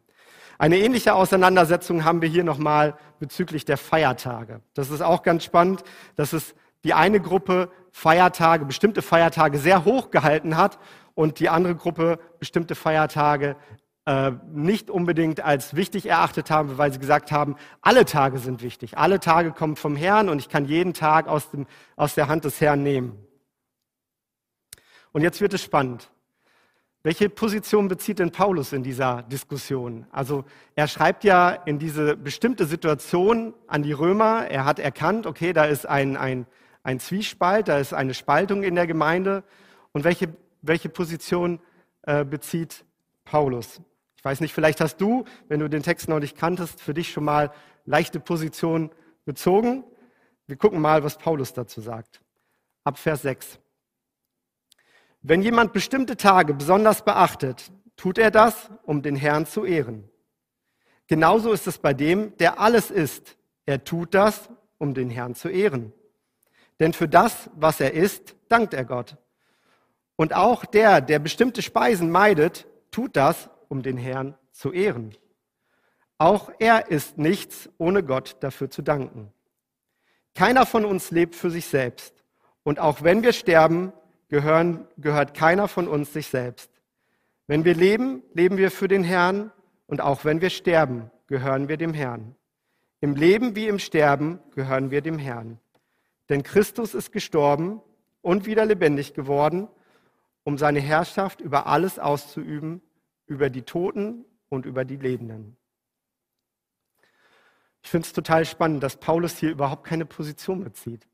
Eine 0.58 0.78
ähnliche 0.78 1.16
Auseinandersetzung 1.16 2.04
haben 2.04 2.22
wir 2.22 2.30
hier 2.30 2.44
nochmal 2.44 2.96
bezüglich 3.20 3.66
der 3.66 3.78
Feiertage. 3.78 4.62
Das 4.74 4.90
ist 4.90 5.02
auch 5.02 5.24
ganz 5.24 5.44
spannend, 5.44 5.84
dass 6.16 6.34
es 6.34 6.56
die 6.84 6.94
eine 6.94 7.20
Gruppe 7.20 7.70
Feiertage, 7.92 8.66
bestimmte 8.66 9.02
Feiertage 9.02 9.58
sehr 9.58 9.86
hoch 9.86 10.12
gehalten 10.12 10.58
hat 10.58 10.80
und 11.16 11.40
die 11.40 11.50
andere 11.50 11.76
Gruppe 11.76 12.20
bestimmte 12.40 12.76
Feiertage 12.76 13.56
äh, 14.06 14.32
nicht 14.52 14.90
unbedingt 14.90 15.42
als 15.42 15.76
wichtig 15.76 16.08
erachtet 16.08 16.52
haben, 16.52 16.78
weil 16.78 16.92
sie 16.92 17.00
gesagt 17.00 17.32
haben, 17.32 17.56
alle 17.82 18.06
Tage 18.06 18.38
sind 18.38 18.62
wichtig, 18.62 18.98
alle 18.98 19.20
Tage 19.20 19.52
kommen 19.52 19.76
vom 19.76 19.96
Herrn 19.96 20.28
und 20.28 20.40
ich 20.40 20.50
kann 20.50 20.66
jeden 20.66 20.94
Tag 20.94 21.28
aus, 21.28 21.50
dem, 21.52 21.68
aus 21.96 22.14
der 22.16 22.28
Hand 22.28 22.44
des 22.44 22.60
Herrn 22.60 22.84
nehmen. 22.84 23.18
Und 25.14 25.22
jetzt 25.22 25.40
wird 25.40 25.54
es 25.54 25.64
spannend. 25.64 26.12
Welche 27.06 27.30
Position 27.30 27.90
bezieht 27.90 28.20
denn 28.20 28.32
Paulus 28.32 28.72
in 28.72 28.82
dieser 28.82 29.24
Diskussion? 29.24 30.08
Also 30.10 30.46
er 30.74 30.88
schreibt 30.88 31.26
ja 31.26 31.50
in 31.50 31.78
diese 31.78 32.16
bestimmte 32.16 32.66
Situation 32.66 33.54
an 33.68 33.84
die 33.84 33.92
Römer. 33.92 34.48
Er 34.50 34.64
hat 34.64 34.80
erkannt, 34.80 35.28
okay, 35.28 35.52
da 35.52 35.66
ist 35.66 35.86
ein, 35.86 36.16
ein, 36.16 36.48
ein 36.82 37.02
Zwiespalt, 37.02 37.68
da 37.68 37.78
ist 37.78 37.94
eine 37.94 38.14
Spaltung 38.14 38.64
in 38.64 38.76
der 38.76 38.88
Gemeinde. 38.88 39.44
Und 39.92 40.06
welche, 40.06 40.34
welche 40.62 40.88
Position 40.88 41.60
äh, 42.04 42.24
bezieht 42.24 42.86
Paulus? 43.26 43.82
Ich 44.16 44.24
weiß 44.24 44.40
nicht, 44.40 44.54
vielleicht 44.54 44.80
hast 44.80 45.02
du, 45.02 45.26
wenn 45.50 45.60
du 45.60 45.70
den 45.70 45.84
Text 45.84 46.08
noch 46.08 46.20
nicht 46.20 46.38
kanntest, 46.38 46.80
für 46.80 46.94
dich 46.94 47.12
schon 47.12 47.26
mal 47.26 47.52
leichte 47.84 48.22
Position 48.22 48.92
bezogen. 49.26 49.84
Wir 50.48 50.56
gucken 50.56 50.80
mal, 50.80 51.04
was 51.04 51.18
Paulus 51.18 51.52
dazu 51.52 51.82
sagt. 51.82 52.22
Ab 52.86 52.98
Vers 52.98 53.24
6. 53.24 53.60
Wenn 55.26 55.42
jemand 55.42 55.72
bestimmte 55.72 56.18
Tage 56.18 56.54
besonders 56.54 57.06
beachtet, 57.06 57.72
tut 57.96 58.18
er 58.18 58.30
das, 58.30 58.70
um 58.84 59.02
den 59.02 59.16
Herrn 59.16 59.46
zu 59.46 59.64
ehren. 59.64 60.10
Genauso 61.08 61.54
ist 61.54 61.66
es 61.66 61.78
bei 61.78 61.94
dem, 61.94 62.36
der 62.38 62.60
alles 62.60 62.92
isst. 62.92 63.38
Er 63.66 63.86
tut 63.86 64.14
das, 64.14 64.50
um 64.80 64.94
den 64.94 65.10
Herrn 65.10 65.34
zu 65.34 65.48
ehren. 65.48 65.94
Denn 66.82 66.92
für 66.92 67.08
das, 67.08 67.50
was 67.56 67.80
er 67.80 67.94
isst, 67.94 68.36
dankt 68.50 68.74
er 68.74 68.84
Gott. 68.84 69.16
Und 70.18 70.34
auch 70.34 70.66
der, 70.66 71.00
der 71.00 71.20
bestimmte 71.20 71.62
Speisen 71.62 72.12
meidet, 72.12 72.68
tut 72.92 73.16
das, 73.16 73.50
um 73.70 73.82
den 73.82 73.98
Herrn 73.98 74.36
zu 74.52 74.74
ehren. 74.74 75.16
Auch 76.18 76.52
er 76.60 76.90
isst 76.90 77.18
nichts, 77.18 77.70
ohne 77.78 78.04
Gott 78.04 78.36
dafür 78.42 78.70
zu 78.70 78.82
danken. 78.82 79.32
Keiner 80.36 80.66
von 80.66 80.84
uns 80.84 81.12
lebt 81.12 81.36
für 81.36 81.50
sich 81.50 81.66
selbst. 81.66 82.14
Und 82.64 82.80
auch 82.80 83.04
wenn 83.04 83.24
wir 83.24 83.32
sterben, 83.32 83.94
gehören, 84.34 84.88
gehört 84.98 85.36
keiner 85.36 85.68
von 85.68 85.88
uns 85.88 86.12
sich 86.12 86.26
selbst. 86.26 86.72
Wenn 87.46 87.66
wir 87.66 87.76
leben, 87.76 88.24
leben 88.34 88.58
wir 88.58 88.72
für 88.72 88.88
den 88.88 89.04
Herrn 89.04 89.52
und 89.86 90.02
auch 90.02 90.26
wenn 90.26 90.42
wir 90.42 90.50
sterben, 90.50 91.12
gehören 91.28 91.70
wir 91.70 91.78
dem 91.78 91.94
Herrn. 91.94 92.36
Im 93.00 93.16
Leben 93.16 93.56
wie 93.56 93.68
im 93.68 93.78
Sterben 93.78 94.40
gehören 94.56 94.90
wir 94.90 95.02
dem 95.02 95.20
Herrn. 95.20 95.60
Denn 96.30 96.42
Christus 96.42 96.96
ist 96.96 97.12
gestorben 97.12 97.80
und 98.24 98.48
wieder 98.48 98.66
lebendig 98.66 99.14
geworden, 99.14 99.68
um 100.44 100.58
seine 100.58 100.80
Herrschaft 100.80 101.40
über 101.40 101.68
alles 101.68 102.00
auszuüben, 102.00 102.82
über 103.28 103.52
die 103.52 103.62
Toten 103.62 104.26
und 104.50 104.66
über 104.66 104.84
die 104.84 104.98
Lebenden. 104.98 105.58
Ich 107.84 107.90
finde 107.92 108.08
es 108.08 108.14
total 108.14 108.46
spannend, 108.46 108.82
dass 108.82 108.98
Paulus 108.98 109.38
hier 109.38 109.52
überhaupt 109.52 109.84
keine 109.84 110.08
Position 110.08 110.64
bezieht. 110.64 111.06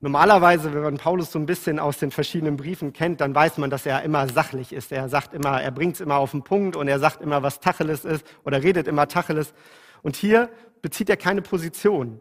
Normalerweise, 0.00 0.74
wenn 0.74 0.82
man 0.82 0.98
Paulus 0.98 1.30
so 1.32 1.38
ein 1.38 1.46
bisschen 1.46 1.78
aus 1.78 1.98
den 1.98 2.10
verschiedenen 2.10 2.56
Briefen 2.56 2.92
kennt, 2.92 3.20
dann 3.20 3.34
weiß 3.34 3.58
man, 3.58 3.70
dass 3.70 3.86
er 3.86 4.02
immer 4.02 4.28
sachlich 4.28 4.72
ist. 4.72 4.90
Er 4.90 5.08
sagt 5.08 5.32
immer, 5.32 5.62
er 5.62 5.70
bringt 5.70 5.94
es 5.94 6.00
immer 6.00 6.16
auf 6.16 6.32
den 6.32 6.42
Punkt 6.42 6.76
und 6.76 6.88
er 6.88 6.98
sagt 6.98 7.22
immer, 7.22 7.42
was 7.42 7.60
Tacheles 7.60 8.04
ist 8.04 8.26
oder 8.44 8.62
redet 8.62 8.88
immer 8.88 9.06
Tacheles. 9.06 9.54
Und 10.02 10.16
hier 10.16 10.50
bezieht 10.82 11.08
er 11.08 11.16
keine 11.16 11.42
Position. 11.42 12.20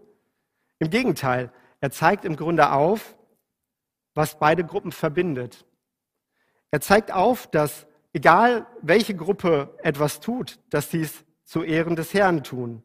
Im 0.80 0.90
Gegenteil, 0.90 1.52
er 1.80 1.92
zeigt 1.92 2.26
im 2.26 2.36
Grunde 2.36 2.72
auf, 2.72 3.16
was 4.14 4.38
beide 4.38 4.64
Gruppen 4.64 4.92
verbindet. 4.92 5.66
Er 6.70 6.82
zeigt 6.82 7.12
auf, 7.12 7.48
dass 7.48 7.88
egal 8.14 8.68
welche 8.82 9.16
Gruppe 9.16 9.76
etwas 9.82 10.20
tut, 10.20 10.60
dass 10.70 10.92
sie 10.92 11.02
es 11.02 11.26
zu 11.44 11.64
Ehren 11.64 11.96
des 11.96 12.14
Herrn 12.14 12.44
tun. 12.44 12.84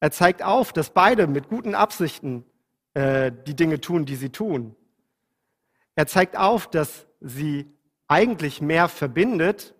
Er 0.00 0.10
zeigt 0.10 0.42
auf, 0.42 0.72
dass 0.72 0.90
beide 0.90 1.26
mit 1.26 1.48
guten 1.48 1.74
Absichten 1.74 2.44
äh, 2.98 3.30
die 3.46 3.54
Dinge 3.54 3.80
tun, 3.80 4.06
die 4.06 4.16
sie 4.16 4.30
tun. 4.30 4.74
Er 5.94 6.08
zeigt 6.08 6.36
auf, 6.36 6.68
dass 6.68 7.06
sie 7.20 7.72
eigentlich 8.08 8.60
mehr 8.60 8.88
verbindet, 8.88 9.76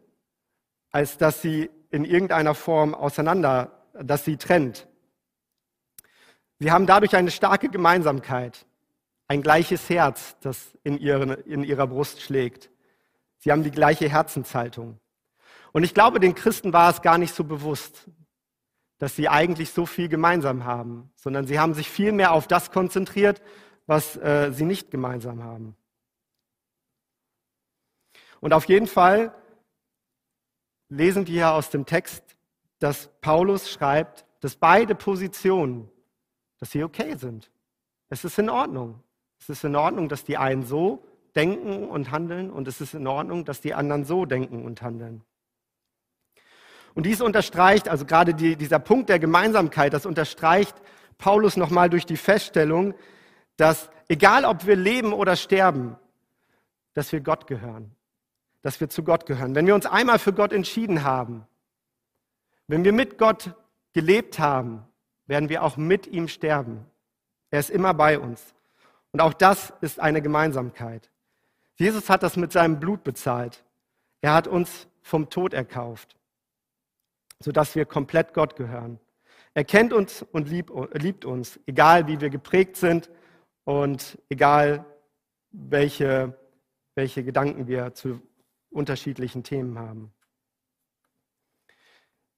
als 0.93 1.19
dass 1.19 1.43
sie 1.43 1.69
in 1.91 2.05
irgendeiner 2.05 2.55
Form 2.55 2.95
auseinander, 2.95 3.83
dass 4.01 4.25
sie 4.25 4.37
trennt. 4.37 4.87
Sie 6.61 6.71
haben 6.71 6.87
dadurch 6.87 7.17
eine 7.17 7.33
starke 7.33 7.69
Gemeinsamkeit, 7.69 8.67
ein 9.27 9.43
gleiches 9.43 9.91
Herz, 9.91 10.37
das 10.41 10.79
in, 10.85 10.97
ihren, 10.97 11.31
in 11.31 11.65
ihrer 11.65 11.89
Brust 11.89 12.23
schlägt. 12.23 12.71
Sie 13.39 13.51
haben 13.51 13.65
die 13.65 13.73
gleiche 13.73 14.09
Herzenshaltung. 14.09 15.01
Und 15.73 15.83
ich 15.83 15.93
glaube, 15.93 16.21
den 16.21 16.37
Christen 16.37 16.73
war 16.73 16.89
es 16.91 17.03
gar 17.03 17.19
nicht 17.19 17.35
so 17.35 17.43
bewusst 17.43 18.09
dass 18.99 19.17
sie 19.17 19.28
eigentlich 19.28 19.71
so 19.71 19.87
viel 19.87 20.09
gemeinsam 20.09 20.64
haben, 20.64 21.11
sondern 21.14 21.47
sie 21.47 21.59
haben 21.59 21.75
sich 21.75 21.88
viel 21.88 22.12
mehr 22.12 22.33
auf 22.33 22.47
das 22.47 22.71
konzentriert, 22.71 23.40
was 23.87 24.17
äh, 24.17 24.52
sie 24.52 24.64
nicht 24.64 24.90
gemeinsam 24.90 25.43
haben. 25.43 25.76
Und 28.40 28.52
auf 28.52 28.67
jeden 28.67 28.87
Fall 28.87 29.33
lesen 30.88 31.26
wir 31.26 31.33
hier 31.33 31.52
aus 31.52 31.71
dem 31.71 31.87
Text, 31.87 32.23
dass 32.78 33.09
Paulus 33.21 33.71
schreibt, 33.71 34.25
dass 34.40 34.57
beide 34.57 34.95
Positionen, 34.95 35.90
dass 36.59 36.71
sie 36.71 36.85
okay 36.85 37.17
sind. 37.17 37.50
Es 38.09 38.25
ist 38.25 38.38
in 38.38 38.50
Ordnung. 38.50 39.02
Es 39.40 39.49
ist 39.49 39.64
in 39.64 39.76
Ordnung, 39.76 40.09
dass 40.09 40.25
die 40.25 40.37
einen 40.37 40.64
so 40.64 41.05
denken 41.35 41.88
und 41.88 42.11
handeln 42.11 42.50
und 42.50 42.67
es 42.69 42.81
ist 42.81 42.95
in 42.95 43.07
Ordnung, 43.07 43.45
dass 43.45 43.61
die 43.61 43.75
anderen 43.75 44.05
so 44.05 44.25
denken 44.25 44.64
und 44.64 44.83
handeln. 44.83 45.23
Und 46.99 47.05
dies 47.05 47.21
unterstreicht, 47.21 47.88
also 47.88 48.05
gerade 48.05 48.35
die, 48.35 48.57
dieser 48.57 48.81
Punkt 48.81 49.09
der 49.09 49.21
Gemeinsamkeit, 49.21 49.93
das 49.93 50.05
unterstreicht 50.05 50.75
Paulus 51.17 51.57
nochmal 51.57 51.88
durch 51.88 52.07
die 52.07 52.17
Feststellung, 52.17 52.93
dass 53.57 53.88
egal 54.09 54.45
ob 54.45 54.67
wir 54.67 54.75
leben 54.75 55.12
oder 55.12 55.37
sterben, 55.37 55.97
dass 56.95 57.12
wir 57.12 57.21
Gott 57.21 57.47
gehören, 57.47 57.95
dass 58.62 58.81
wir 58.81 58.88
zu 58.88 59.05
Gott 59.05 59.26
gehören. 59.26 59.55
Wenn 59.55 59.64
wir 59.64 59.76
uns 59.76 59.87
einmal 59.87 60.19
für 60.19 60.33
Gott 60.33 60.52
entschieden 60.52 61.05
haben, 61.05 61.47
wenn 62.67 62.83
wir 62.83 62.93
mit 62.93 63.17
Gott 63.17 63.55
gelebt 63.93 64.40
haben, 64.40 64.85
werden 65.28 65.49
wir 65.49 65.62
auch 65.62 65.76
mit 65.76 66.09
ihm 66.09 66.26
sterben. 66.26 66.85
Er 67.52 67.61
ist 67.61 67.71
immer 67.71 67.95
bei 67.95 68.19
uns. 68.19 68.43
Und 69.12 69.21
auch 69.21 69.35
das 69.35 69.73
ist 69.83 70.00
eine 70.00 70.21
Gemeinsamkeit. 70.21 71.09
Jesus 71.76 72.11
hat 72.11 72.25
das 72.25 72.37
mit 72.37 72.50
seinem 72.50 72.81
Blut 72.81 73.05
bezahlt. 73.05 73.62
Er 74.21 74.35
hat 74.35 74.49
uns 74.49 74.88
vom 75.00 75.31
Tod 75.31 75.55
erkauft 75.55 76.18
sodass 77.40 77.75
wir 77.75 77.85
komplett 77.85 78.35
Gott 78.35 78.57
gehören. 78.57 78.99
Er 79.54 79.64
kennt 79.64 79.92
uns 79.92 80.23
und 80.23 80.49
liebt 80.49 81.25
uns, 81.25 81.59
egal 81.66 82.07
wie 82.07 82.21
wir 82.21 82.30
geprägt 82.30 82.76
sind 82.76 83.11
und 83.64 84.18
egal 84.28 84.85
welche, 85.50 86.38
welche 86.95 87.25
Gedanken 87.25 87.66
wir 87.66 87.95
zu 87.95 88.21
unterschiedlichen 88.71 89.42
Themen 89.42 89.78
haben. 89.78 90.12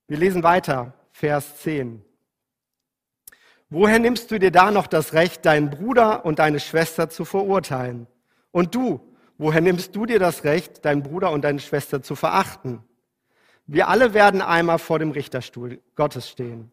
Wir 0.06 0.18
lesen 0.18 0.42
weiter, 0.42 0.94
Vers 1.12 1.58
10. 1.58 2.04
Woher 3.68 3.98
nimmst 3.98 4.30
du 4.30 4.38
dir 4.38 4.50
da 4.50 4.70
noch 4.70 4.88
das 4.88 5.12
Recht, 5.12 5.44
deinen 5.46 5.70
Bruder 5.70 6.24
und 6.24 6.40
deine 6.40 6.58
Schwester 6.58 7.08
zu 7.08 7.24
verurteilen? 7.24 8.08
Und 8.50 8.74
du, 8.74 9.00
woher 9.38 9.60
nimmst 9.60 9.94
du 9.94 10.06
dir 10.06 10.18
das 10.18 10.42
Recht, 10.42 10.84
deinen 10.84 11.04
Bruder 11.04 11.30
und 11.30 11.42
deine 11.42 11.60
Schwester 11.60 12.02
zu 12.02 12.16
verachten? 12.16 12.82
Wir 13.72 13.86
alle 13.86 14.14
werden 14.14 14.42
einmal 14.42 14.80
vor 14.80 14.98
dem 14.98 15.12
Richterstuhl 15.12 15.80
Gottes 15.94 16.28
stehen. 16.28 16.72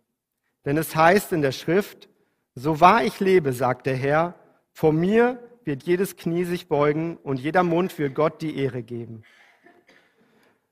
Denn 0.65 0.77
es 0.77 0.95
heißt 0.95 1.31
in 1.31 1.43
der 1.43 1.51
Schrift, 1.51 2.09
so 2.55 2.79
wahr 2.79 3.03
ich 3.03 3.19
lebe, 3.19 3.53
sagt 3.53 3.85
der 3.85 3.95
Herr, 3.95 4.33
vor 4.73 4.91
mir 4.91 5.37
wird 5.63 5.83
jedes 5.83 6.15
Knie 6.15 6.43
sich 6.43 6.67
beugen 6.67 7.17
und 7.17 7.39
jeder 7.39 7.61
Mund 7.61 7.99
wird 7.99 8.15
Gott 8.15 8.41
die 8.41 8.57
Ehre 8.57 8.81
geben. 8.81 9.21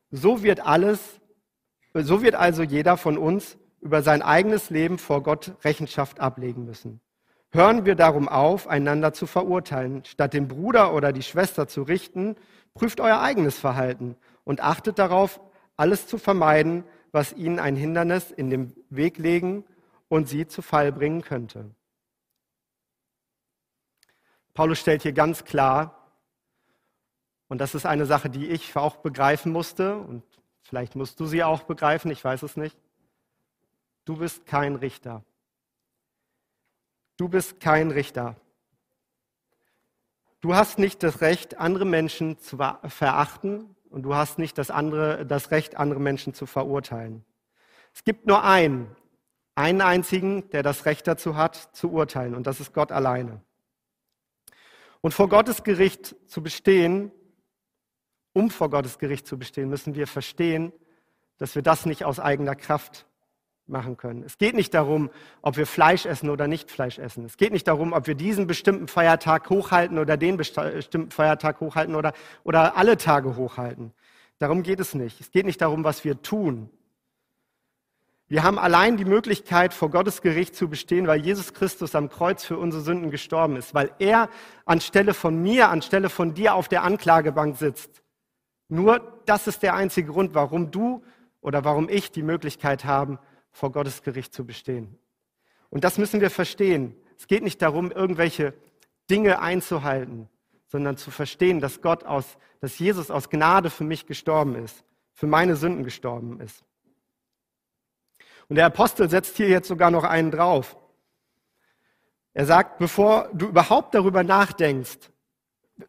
So 0.10 0.41
wird 0.41 0.65
alles, 0.65 1.20
so 1.94 2.24
wird 2.24 2.34
also 2.34 2.63
jeder 2.63 2.98
von 2.98 3.20
uns 3.20 3.55
über 3.79 4.01
sein 4.01 4.24
eigenes 4.24 4.72
Leben 4.72 4.98
vor 4.98 5.22
Gott 5.22 5.53
Rechenschaft 5.63 6.20
ablegen 6.20 6.65
müssen. 6.65 7.01
Hören 7.51 7.86
wir 7.86 7.94
darum 7.94 8.27
auf, 8.27 8.67
einander 8.67 9.13
zu 9.13 9.27
verurteilen. 9.27 10.03
Statt 10.05 10.34
den 10.34 10.48
Bruder 10.48 10.96
oder 10.96 11.13
die 11.13 11.22
Schwester 11.22 11.67
zu 11.67 11.84
richten, 11.84 12.36
prüft 12.74 13.00
euer 13.00 13.22
eigenes 13.22 13.60
Verhalten 13.60 14.15
und 14.44 14.63
achtet 14.63 14.98
darauf, 14.98 15.39
alles 15.77 16.08
zu 16.08 16.17
vermeiden, 16.17 16.84
was 17.12 17.34
ihnen 17.34 17.60
ein 17.60 17.75
Hindernis 17.75 18.32
in 18.32 18.50
den 18.50 18.75
Weg 18.89 19.17
legen 19.17 19.65
und 20.08 20.27
sie 20.27 20.48
zu 20.48 20.62
Fall 20.62 20.91
bringen 20.91 21.22
könnte. 21.22 21.74
Paulus 24.53 24.79
stellt 24.79 25.03
hier 25.03 25.13
ganz 25.13 25.44
klar, 25.44 26.01
und 27.48 27.60
das 27.60 27.75
ist 27.75 27.86
eine 27.86 28.05
Sache, 28.05 28.29
die 28.29 28.48
ich 28.48 28.75
auch 28.75 28.98
begreifen 28.98 29.51
musste, 29.51 29.98
und 29.98 30.24
vielleicht 30.62 30.96
musst 30.96 31.20
du 31.20 31.25
sie 31.25 31.44
auch 31.44 31.63
begreifen, 31.63 32.10
ich 32.10 32.24
weiß 32.24 32.44
es 32.44 32.58
nicht. 32.58 32.77
Du 34.05 34.17
bist 34.17 34.46
kein 34.46 34.75
Richter. 34.75 35.24
Du 37.17 37.29
bist 37.29 37.60
kein 37.60 37.91
Richter. 37.91 38.36
Du 40.41 40.55
hast 40.55 40.79
nicht 40.79 41.01
das 41.03 41.22
Recht, 41.22 41.58
andere 41.58 41.86
Menschen 41.86 42.38
zu 42.39 42.58
verachten 42.58 43.75
und 43.96 44.02
du 44.02 44.14
hast 44.14 44.40
nicht 44.40 44.58
das, 44.58 44.72
andere, 44.72 45.25
das 45.25 45.52
Recht, 45.52 45.78
andere 45.78 46.02
Menschen 46.02 46.34
zu 46.34 46.46
verurteilen. 46.46 47.24
Es 47.94 48.04
gibt 48.04 48.28
nur 48.28 48.44
einen, 48.44 48.94
einen 49.56 49.80
einzigen, 49.80 50.50
der 50.50 50.64
das 50.64 50.86
Recht 50.86 51.08
dazu 51.08 51.38
hat, 51.38 51.56
zu 51.56 51.94
urteilen 51.94 52.36
und 52.36 52.46
das 52.46 52.60
ist 52.60 52.74
Gott 52.74 52.92
alleine. 52.92 53.42
Und 55.00 55.14
vor 55.14 55.30
Gottes 55.30 55.64
Gericht 55.64 56.14
zu 56.28 56.44
bestehen, 56.44 57.10
um 58.34 58.50
vor 58.50 58.70
Gottes 58.70 59.00
Gericht 59.00 59.28
zu 59.28 59.40
bestehen, 59.40 59.70
müssen 59.70 59.96
wir 59.96 60.08
verstehen, 60.08 60.74
dass 61.38 61.56
wir 61.56 61.62
das 61.62 61.86
nicht 61.86 62.04
aus 62.04 62.20
eigener 62.20 62.56
Kraft 62.56 63.08
machen 63.67 63.98
können. 63.98 64.24
Es 64.24 64.38
geht 64.38 64.55
nicht 64.55 64.74
darum, 64.74 65.10
ob 65.41 65.57
wir 65.57 65.65
Fleisch 65.65 66.05
essen 66.05 66.29
oder 66.29 66.48
nicht 66.48 66.69
Fleisch 66.69 67.00
essen. 67.00 67.25
Es 67.25 67.38
geht 67.38 67.51
nicht 67.51 67.67
darum, 67.67 67.93
ob 67.93 68.07
wir 68.07 68.15
diesen 68.15 68.48
bestimmten 68.48 68.88
Feiertag 68.88 69.50
hochhalten 69.50 69.98
oder 69.98 70.17
den 70.17 70.38
bestimmten 70.38 71.12
Feiertag 71.12 71.60
hochhalten 71.60 71.95
oder, 71.95 72.13
oder 72.43 72.77
alle 72.77 72.98
Tage 72.98 73.36
hochhalten. 73.36 73.91
Darum 74.38 74.63
geht 74.63 74.79
es 74.79 74.93
nicht. 74.93 75.19
Es 75.22 75.31
geht 75.31 75.45
nicht 75.45 75.62
darum, 75.62 75.84
was 75.84 76.03
wir 76.03 76.22
tun. 76.22 76.69
Wir 78.27 78.43
haben 78.43 78.57
allein 78.57 78.98
die 78.98 79.05
Möglichkeit, 79.05 79.74
vor 79.74 79.91
Gottes 79.91 80.24
Gericht 80.24 80.55
zu 80.55 80.67
bestehen, 80.67 81.05
weil 81.05 81.22
Jesus 81.22 81.53
Christus 81.53 81.93
am 81.93 82.10
Kreuz 82.10 82.43
für 82.43 82.57
unsere 82.57 82.81
Sünden 82.81 83.12
gestorben 83.12 83.55
ist, 83.55 83.75
weil 83.75 83.91
er 84.00 84.29
anstelle 84.65 85.13
von 85.13 85.41
mir, 85.41 85.69
anstelle 85.69 86.10
von 86.10 86.34
dir 86.34 86.55
auf 86.55 86.67
der 86.67 86.84
Anklagebank 86.84 87.55
sitzt. 87.55 88.01
Nur 88.67 89.22
das 89.27 89.45
ist 89.45 89.62
der 89.62 89.75
einzige 89.75 90.12
Grund, 90.12 90.34
warum 90.34 90.72
du 90.72 91.03
oder 91.41 91.63
warum 91.63 91.88
ich 91.88 92.12
die 92.12 92.24
Möglichkeit 92.24 92.84
haben, 92.84 93.19
vor 93.55 93.71
Gottes 93.71 94.03
Gericht 94.03 94.33
zu 94.33 94.45
bestehen. 94.45 95.00
Und 95.69 95.85
das 95.85 95.97
müssen 95.97 96.19
wir 96.19 96.29
verstehen. 96.29 96.93
Es 97.17 97.25
geht 97.25 97.41
nicht 97.41 97.62
darum, 97.62 97.89
irgendwelche 97.89 98.53
Dinge 99.09 99.39
einzuhalten, 99.39 100.27
sondern 100.67 100.97
zu 100.97 101.09
verstehen, 101.09 101.62
dass 101.62 101.81
Gott 101.81 102.03
aus, 102.03 102.38
dass 102.59 102.77
Jesus 102.77 103.09
aus 103.09 103.29
Gnade 103.29 103.69
für 103.69 103.85
mich 103.85 104.07
gestorben 104.07 104.55
ist, 104.55 104.83
für 105.13 105.25
meine 105.25 105.55
Sünden 105.55 105.85
gestorben 105.85 106.41
ist. 106.41 106.65
Und 108.50 108.57
der 108.57 108.65
Apostel 108.65 109.09
setzt 109.09 109.38
hier 109.38 109.47
jetzt 109.47 109.69
sogar 109.69 109.89
noch 109.89 110.03
einen 110.03 110.31
drauf. 110.31 110.75
Er 112.33 112.45
sagt, 112.45 112.77
bevor 112.77 113.29
du 113.33 113.47
überhaupt 113.47 113.95
darüber 113.95 114.21
nachdenkst, 114.24 115.12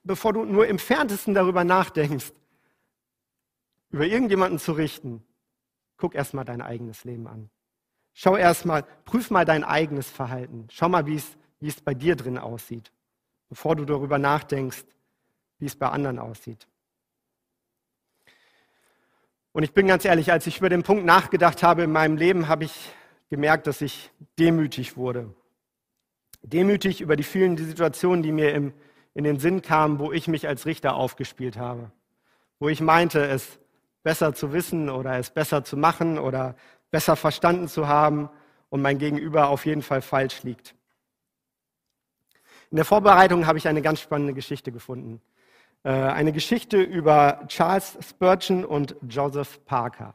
bevor 0.05 0.33
du 0.33 0.45
nur 0.45 0.69
im 0.69 0.79
Ferntesten 0.79 1.35
darüber 1.35 1.65
nachdenkst, 1.65 2.33
über 3.91 4.07
irgendjemanden 4.07 4.61
zu 4.61 4.71
richten, 4.71 5.27
guck 5.97 6.15
erst 6.15 6.33
mal 6.33 6.45
dein 6.45 6.63
eigenes 6.63 7.03
Leben 7.03 7.27
an. 7.27 7.51
Schau 8.19 8.35
erstmal, 8.35 8.83
prüf 9.05 9.31
mal 9.31 9.45
dein 9.45 9.63
eigenes 9.63 10.09
Verhalten. 10.09 10.69
Schau 10.71 10.89
mal, 10.89 11.05
wie 11.05 11.17
es, 11.17 11.37
wie 11.61 11.69
es 11.69 11.83
bei 11.83 11.93
dir 11.93 12.17
drin 12.17 12.39
aussieht, 12.39 12.91
bevor 13.51 13.77
du 13.77 13.85
darüber 13.85 14.17
nachdenkst, 14.17 14.87
wie 15.59 15.67
es 15.67 15.77
bei 15.77 15.91
anderen 15.91 16.19
aussieht. 16.19 16.67
Und 19.53 19.65
ich 19.65 19.75
bin 19.75 19.87
ganz 19.87 20.07
ehrlich, 20.07 20.33
als 20.33 20.47
ich 20.47 20.57
über 20.57 20.71
den 20.71 20.83
Punkt 20.83 21.05
nachgedacht 21.05 21.63
habe 21.63 21.83
in 21.83 21.93
meinem 21.93 22.17
Leben, 22.17 22.49
habe 22.49 22.65
ich 22.65 22.91
gemerkt, 23.29 23.67
dass 23.67 23.83
ich 23.83 24.11
demütig 24.39 24.97
wurde. 24.97 25.35
Demütig 26.41 27.03
über 27.03 27.17
die 27.17 27.23
vielen 27.23 27.59
Situationen, 27.59 28.23
die 28.23 28.33
mir 28.33 28.55
im, 28.55 28.73
in 29.13 29.25
den 29.25 29.39
Sinn 29.39 29.61
kamen, 29.61 29.99
wo 29.99 30.11
ich 30.11 30.27
mich 30.27 30.49
als 30.49 30.65
Richter 30.65 30.95
aufgespielt 30.97 31.59
habe. 31.59 31.93
Wo 32.61 32.71
ich 32.71 32.81
meinte, 32.81 33.27
es 33.27 33.59
besser 34.03 34.33
zu 34.33 34.55
wissen 34.55 34.89
oder 34.89 35.19
es 35.19 35.29
besser 35.29 35.65
zu 35.65 35.77
machen 35.77 36.19
oder 36.19 36.57
besser 36.97 37.15
verstanden 37.15 37.69
zu 37.69 37.89
haben 37.89 38.31
und 38.71 38.81
mein 38.81 38.97
Gegenüber 38.97 39.51
auf 39.51 39.67
jeden 39.67 39.83
Fall 39.83 40.01
falsch 40.01 40.45
liegt. 40.45 40.75
In 42.71 42.77
der 42.77 42.87
Vorbereitung 42.87 43.47
habe 43.47 43.59
ich 43.59 43.69
eine 43.69 43.83
ganz 43.83 44.01
spannende 44.01 44.33
Geschichte 44.33 44.73
gefunden. 44.73 45.21
Äh, 45.83 45.91
eine 45.91 46.33
Geschichte 46.33 46.81
über 46.81 47.45
Charles 47.49 47.99
Spurgeon 48.01 48.65
und 48.65 48.97
Joseph 49.07 49.63
Parker. 49.67 50.15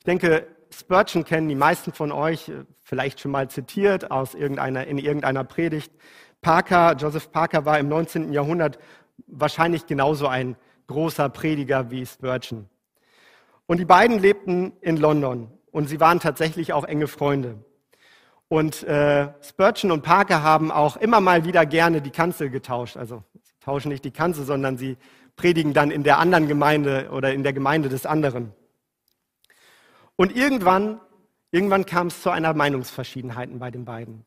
Ich 0.00 0.04
denke, 0.04 0.46
Spurgeon 0.68 1.24
kennen 1.24 1.48
die 1.48 1.54
meisten 1.54 1.94
von 1.94 2.12
euch, 2.12 2.50
äh, 2.50 2.66
vielleicht 2.82 3.20
schon 3.20 3.30
mal 3.30 3.48
zitiert 3.48 4.10
aus 4.10 4.34
irgendeiner, 4.34 4.86
in 4.86 4.98
irgendeiner 4.98 5.44
Predigt. 5.44 5.90
Parker, 6.42 6.94
Joseph 6.94 7.32
Parker 7.32 7.64
war 7.64 7.78
im 7.78 7.88
19. 7.88 8.34
Jahrhundert 8.34 8.78
wahrscheinlich 9.28 9.86
genauso 9.86 10.26
ein 10.26 10.56
großer 10.88 11.30
Prediger 11.30 11.90
wie 11.90 12.04
Spurgeon. 12.04 12.68
Und 13.64 13.80
die 13.80 13.86
beiden 13.86 14.18
lebten 14.18 14.74
in 14.82 14.98
London 14.98 15.57
und 15.70 15.88
sie 15.88 16.00
waren 16.00 16.20
tatsächlich 16.20 16.72
auch 16.72 16.84
enge 16.84 17.06
Freunde. 17.08 17.56
Und 18.48 18.82
äh, 18.84 19.28
Spurgeon 19.42 19.92
und 19.92 20.02
Parker 20.02 20.42
haben 20.42 20.70
auch 20.70 20.96
immer 20.96 21.20
mal 21.20 21.44
wieder 21.44 21.66
gerne 21.66 22.00
die 22.00 22.10
Kanzel 22.10 22.48
getauscht. 22.48 22.96
Also 22.96 23.22
sie 23.42 23.52
tauschen 23.60 23.90
nicht 23.90 24.04
die 24.04 24.10
Kanzel, 24.10 24.44
sondern 24.44 24.78
sie 24.78 24.96
predigen 25.36 25.74
dann 25.74 25.90
in 25.90 26.02
der 26.02 26.18
anderen 26.18 26.48
Gemeinde 26.48 27.10
oder 27.12 27.32
in 27.34 27.42
der 27.42 27.52
Gemeinde 27.52 27.90
des 27.90 28.06
anderen. 28.06 28.52
Und 30.16 30.34
irgendwann, 30.34 31.00
irgendwann 31.50 31.84
kam 31.84 32.06
es 32.06 32.22
zu 32.22 32.30
einer 32.30 32.54
Meinungsverschiedenheit 32.54 33.50
bei 33.58 33.70
den 33.70 33.84
beiden. 33.84 34.24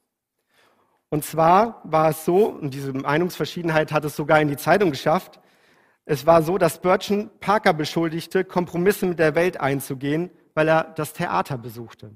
Und 1.10 1.26
zwar 1.26 1.82
war 1.84 2.10
es 2.10 2.24
so, 2.24 2.46
und 2.46 2.74
diese 2.74 2.94
Meinungsverschiedenheit 2.94 3.92
hat 3.92 4.06
es 4.06 4.16
sogar 4.16 4.40
in 4.40 4.48
die 4.48 4.56
Zeitung 4.56 4.92
geschafft, 4.92 5.42
es 6.06 6.26
war 6.26 6.42
so, 6.42 6.58
dass 6.58 6.76
Spurgeon 6.76 7.30
Parker 7.40 7.74
beschuldigte, 7.74 8.44
Kompromisse 8.44 9.06
mit 9.06 9.20
der 9.20 9.36
Welt 9.36 9.60
einzugehen 9.60 10.32
weil 10.62 10.70
er 10.70 10.84
das 10.96 11.14
Theater 11.14 11.58
besuchte. 11.58 12.12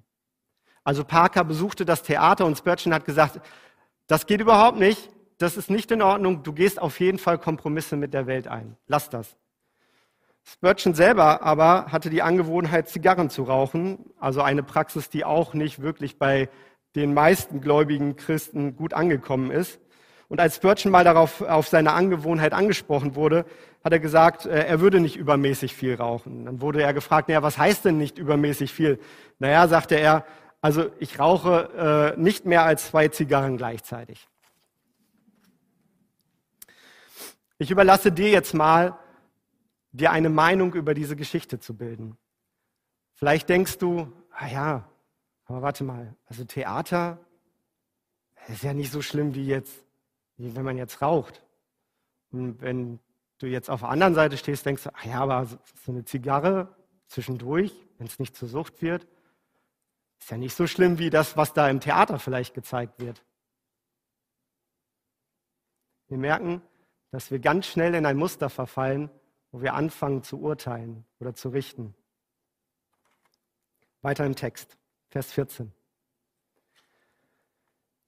Also 0.84 1.04
Parker 1.04 1.44
besuchte 1.44 1.84
das 1.84 2.04
Theater 2.04 2.46
und 2.46 2.56
Spurgeon 2.56 2.94
hat 2.94 3.04
gesagt, 3.04 3.42
das 4.06 4.28
geht 4.28 4.40
überhaupt 4.40 4.78
nicht, 4.78 5.10
das 5.40 5.58
ist 5.58 5.72
nicht 5.72 5.90
in 5.90 6.04
Ordnung, 6.04 6.44
du 6.44 6.54
gehst 6.54 6.80
auf 6.80 7.00
jeden 7.00 7.18
Fall 7.18 7.40
Kompromisse 7.40 7.96
mit 7.96 8.14
der 8.14 8.28
Welt 8.28 8.48
ein. 8.48 8.78
Lass 8.86 9.10
das. 9.10 9.36
Spurgeon 10.44 10.94
selber 10.94 11.42
aber 11.42 11.88
hatte 11.92 12.12
die 12.12 12.22
Angewohnheit, 12.22 12.88
Zigarren 12.88 13.32
zu 13.32 13.42
rauchen, 13.42 14.14
also 14.20 14.44
eine 14.44 14.62
Praxis, 14.62 15.10
die 15.10 15.26
auch 15.26 15.56
nicht 15.56 15.82
wirklich 15.82 16.20
bei 16.20 16.48
den 16.96 17.16
meisten 17.16 17.62
gläubigen 17.62 18.16
Christen 18.16 18.76
gut 18.76 18.94
angekommen 18.94 19.50
ist. 19.50 19.80
Und 20.28 20.40
als 20.40 20.56
Spurgeon 20.56 20.92
mal 20.92 21.04
darauf 21.04 21.42
auf 21.42 21.68
seine 21.68 21.94
Angewohnheit 21.94 22.54
angesprochen 22.54 23.16
wurde, 23.16 23.46
hat 23.84 23.94
er 23.94 24.00
gesagt, 24.00 24.46
äh, 24.46 24.66
er 24.66 24.80
würde 24.80 25.00
nicht 25.00 25.16
übermäßig 25.16 25.76
viel 25.76 25.96
rauchen. 25.96 26.46
Dann 26.46 26.62
wurde 26.62 26.82
er 26.82 26.94
gefragt, 26.94 27.28
naja, 27.28 27.44
was 27.44 27.58
heißt 27.58 27.86
denn 27.86 27.98
nicht 27.98 28.18
übermäßig 28.18 28.74
viel? 28.74 29.00
Naja, 29.38 29.68
sagte 29.68 29.96
er, 29.96 30.26
also 30.62 30.90
ich 31.00 31.20
rauche 31.20 32.16
äh, 32.18 32.20
nicht 32.20 32.46
mehr 32.46 32.64
als 32.64 32.88
zwei 32.88 33.08
Zigarren 33.08 33.58
gleichzeitig. 33.58 34.28
Ich 37.60 37.70
überlasse 37.70 38.12
dir 38.12 38.30
jetzt 38.30 38.54
mal, 38.54 38.98
dir 39.92 40.12
eine 40.12 40.30
Meinung 40.30 40.74
über 40.74 40.94
diese 40.94 41.16
Geschichte 41.16 41.60
zu 41.60 41.78
bilden. 41.78 42.18
Vielleicht 43.14 43.48
denkst 43.48 43.78
du, 43.78 44.12
ah 44.32 44.48
ja, 44.48 44.90
aber 45.46 45.62
warte 45.62 45.84
mal, 45.84 46.16
also 46.26 46.44
Theater 46.44 47.20
ist 48.48 48.64
ja 48.64 48.74
nicht 48.74 48.92
so 48.92 49.02
schlimm 49.02 49.36
wie 49.36 49.46
jetzt 49.46 49.85
wie 50.38 50.56
wenn 50.56 50.66
man 50.66 50.78
jetzt 50.78 51.02
raucht. 51.02 51.44
Und 52.32 52.62
wenn 52.62 53.00
du 53.40 53.48
jetzt 53.48 53.70
auf 53.70 53.82
der 53.82 53.90
anderen 53.90 54.16
Seite 54.16 54.38
stehst, 54.38 54.66
denkst 54.66 54.84
du, 54.84 54.90
ach 54.94 55.06
ja, 55.06 55.22
aber 55.22 55.46
so 55.46 55.92
eine 55.92 56.06
Zigarre 56.06 56.76
zwischendurch, 57.08 57.74
wenn 57.98 58.08
es 58.08 58.20
nicht 58.20 58.36
zur 58.36 58.48
Sucht 58.48 58.82
wird, 58.82 59.08
ist 60.20 60.32
ja 60.32 60.38
nicht 60.38 60.56
so 60.56 60.68
schlimm 60.68 60.98
wie 60.98 61.10
das, 61.10 61.38
was 61.38 61.54
da 61.54 61.70
im 61.70 61.80
Theater 61.80 62.20
vielleicht 62.20 62.54
gezeigt 62.54 63.00
wird. 63.00 63.24
Wir 66.08 66.18
merken, 66.18 66.62
dass 67.12 67.32
wir 67.32 67.40
ganz 67.40 67.68
schnell 67.68 67.96
in 67.96 68.06
ein 68.06 68.18
Muster 68.18 68.50
verfallen, 68.50 69.10
wo 69.52 69.62
wir 69.62 69.74
anfangen 69.74 70.24
zu 70.24 70.40
urteilen 70.42 71.06
oder 71.20 71.34
zu 71.34 71.50
richten. 71.50 71.96
Weiter 74.02 74.26
im 74.26 74.36
Text, 74.36 74.78
Vers 75.10 75.32
14. 75.32 75.72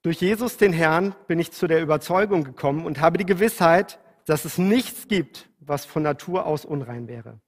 Durch 0.08 0.22
Jesus, 0.22 0.56
den 0.56 0.72
Herrn, 0.72 1.16
bin 1.28 1.38
ich 1.38 1.52
zu 1.52 1.68
der 1.68 1.82
Überzeugung 1.82 2.46
gekommen 2.46 2.86
und 2.86 3.02
habe 3.02 3.18
die 3.18 3.26
Gewissheit, 3.26 4.00
dass 4.24 4.46
es 4.46 4.58
nichts 4.58 5.10
gibt, 5.10 5.50
was 5.60 5.84
von 5.84 6.02
Natur 6.02 6.46
aus 6.46 6.64
unrein 6.64 7.10
wäre. 7.10 7.42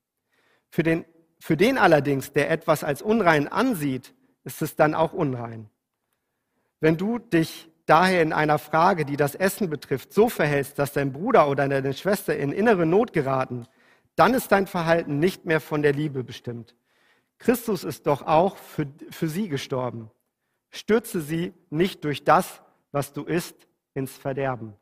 Für 0.70 0.84
den, 0.84 1.06
für 1.40 1.56
den 1.56 1.78
allerdings, 1.78 2.34
der 2.34 2.52
etwas 2.52 2.84
als 2.84 3.02
unrein 3.02 3.48
ansieht, 3.48 4.14
ist 4.44 4.62
es 4.62 4.76
dann 4.76 4.94
auch 4.94 5.14
unrein. 5.14 5.70
Wenn 6.82 6.98
du 6.98 7.18
dich 7.18 7.72
daher 7.86 8.22
in 8.22 8.34
einer 8.34 8.60
Frage, 8.60 9.06
die 9.06 9.16
das 9.16 9.36
Essen 9.36 9.70
betrifft, 9.70 10.12
so 10.12 10.28
verhältst, 10.28 10.78
dass 10.80 10.92
dein 10.92 11.14
Bruder 11.14 11.48
oder 11.48 11.66
deine 11.70 11.94
Schwester 11.94 12.36
in 12.36 12.52
innere 12.52 12.86
Not 12.86 13.14
geraten, 13.14 13.68
dann 14.18 14.34
ist 14.34 14.52
dein 14.52 14.68
Verhalten 14.68 15.18
nicht 15.20 15.46
mehr 15.46 15.62
von 15.62 15.82
der 15.82 15.94
Liebe 15.94 16.26
bestimmt. 16.26 16.76
Christus 17.38 17.86
ist 17.86 18.06
doch 18.06 18.24
auch 18.24 18.58
für, 18.58 18.86
für 19.12 19.30
sie 19.30 19.48
gestorben. 19.48 20.12
Stürze 20.72 21.22
sie 21.22 21.54
nicht 21.70 22.04
durch 22.04 22.24
das, 22.24 22.62
was 22.92 23.14
du 23.14 23.24
isst, 23.24 23.56
ins 23.94 24.16
Verderben. 24.16 24.74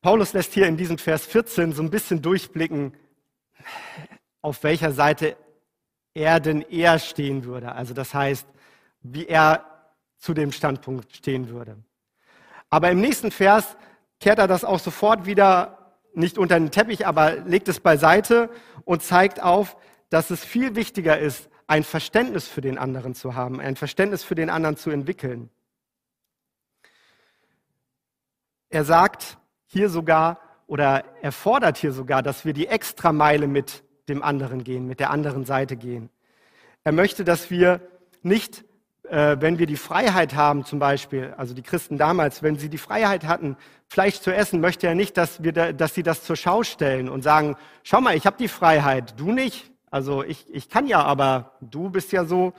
Paulus 0.00 0.32
lässt 0.32 0.52
hier 0.52 0.66
in 0.66 0.76
diesem 0.76 0.98
Vers 0.98 1.26
14 1.26 1.72
so 1.72 1.82
ein 1.82 1.90
bisschen 1.90 2.22
durchblicken, 2.22 2.94
auf 4.40 4.62
welcher 4.62 4.92
Seite 4.92 5.36
er 6.14 6.40
denn 6.40 6.62
eher 6.62 6.98
stehen 6.98 7.44
würde. 7.44 7.72
Also 7.72 7.92
das 7.92 8.14
heißt, 8.14 8.46
wie 9.02 9.26
er 9.26 9.64
zu 10.16 10.32
dem 10.32 10.52
Standpunkt 10.52 11.14
stehen 11.14 11.48
würde. 11.48 11.76
Aber 12.70 12.90
im 12.90 13.00
nächsten 13.00 13.30
Vers 13.30 13.76
kehrt 14.20 14.38
er 14.38 14.48
das 14.48 14.64
auch 14.64 14.78
sofort 14.78 15.26
wieder 15.26 15.94
nicht 16.14 16.38
unter 16.38 16.58
den 16.58 16.70
Teppich, 16.70 17.06
aber 17.06 17.36
legt 17.40 17.68
es 17.68 17.80
beiseite 17.80 18.48
und 18.84 19.02
zeigt 19.02 19.42
auf, 19.42 19.76
dass 20.10 20.30
es 20.30 20.44
viel 20.44 20.74
wichtiger 20.74 21.18
ist, 21.18 21.48
ein 21.66 21.82
Verständnis 21.82 22.46
für 22.46 22.60
den 22.60 22.78
anderen 22.78 23.14
zu 23.14 23.34
haben, 23.34 23.60
ein 23.60 23.76
Verständnis 23.76 24.22
für 24.22 24.34
den 24.34 24.50
anderen 24.50 24.76
zu 24.76 24.90
entwickeln. 24.90 25.50
Er 28.68 28.84
sagt 28.84 29.38
hier 29.66 29.88
sogar 29.88 30.40
oder 30.66 31.04
er 31.22 31.32
fordert 31.32 31.76
hier 31.76 31.92
sogar, 31.92 32.22
dass 32.22 32.44
wir 32.44 32.52
die 32.52 32.68
Extrameile 32.68 33.46
mit 33.46 33.84
dem 34.08 34.22
anderen 34.22 34.64
gehen, 34.64 34.86
mit 34.86 35.00
der 35.00 35.10
anderen 35.10 35.44
Seite 35.44 35.76
gehen. 35.76 36.10
Er 36.84 36.92
möchte, 36.92 37.24
dass 37.24 37.50
wir 37.50 37.80
nicht, 38.22 38.64
äh, 39.04 39.36
wenn 39.40 39.58
wir 39.58 39.66
die 39.66 39.76
Freiheit 39.76 40.34
haben, 40.34 40.64
zum 40.64 40.78
Beispiel, 40.78 41.34
also 41.36 41.54
die 41.54 41.62
Christen 41.62 41.98
damals, 41.98 42.42
wenn 42.42 42.56
sie 42.56 42.68
die 42.68 42.78
Freiheit 42.78 43.24
hatten, 43.24 43.56
Fleisch 43.88 44.20
zu 44.20 44.34
essen, 44.34 44.60
möchte 44.60 44.86
er 44.86 44.94
nicht, 44.94 45.16
dass, 45.16 45.42
wir 45.42 45.52
da, 45.52 45.72
dass 45.72 45.94
sie 45.94 46.02
das 46.02 46.24
zur 46.24 46.36
Schau 46.36 46.62
stellen 46.62 47.08
und 47.08 47.22
sagen, 47.22 47.56
schau 47.82 48.00
mal, 48.00 48.16
ich 48.16 48.26
habe 48.26 48.36
die 48.36 48.48
Freiheit, 48.48 49.18
du 49.18 49.32
nicht. 49.32 49.72
Also 49.90 50.22
ich, 50.22 50.46
ich 50.52 50.68
kann 50.68 50.86
ja, 50.86 51.02
aber 51.02 51.52
du 51.60 51.90
bist 51.90 52.12
ja 52.12 52.24
so 52.24 52.52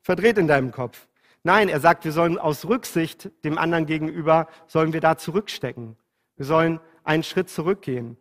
verdreht 0.00 0.38
in 0.38 0.48
deinem 0.48 0.70
Kopf. 0.70 1.06
Nein, 1.42 1.68
er 1.68 1.80
sagt, 1.80 2.04
wir 2.04 2.12
sollen 2.12 2.38
aus 2.38 2.64
Rücksicht 2.66 3.30
dem 3.44 3.58
anderen 3.58 3.86
gegenüber, 3.86 4.48
sollen 4.66 4.92
wir 4.92 5.00
da 5.00 5.16
zurückstecken. 5.16 5.96
Wir 6.36 6.46
sollen 6.46 6.80
einen 7.04 7.22
Schritt 7.22 7.50
zurückgehen. 7.50 8.16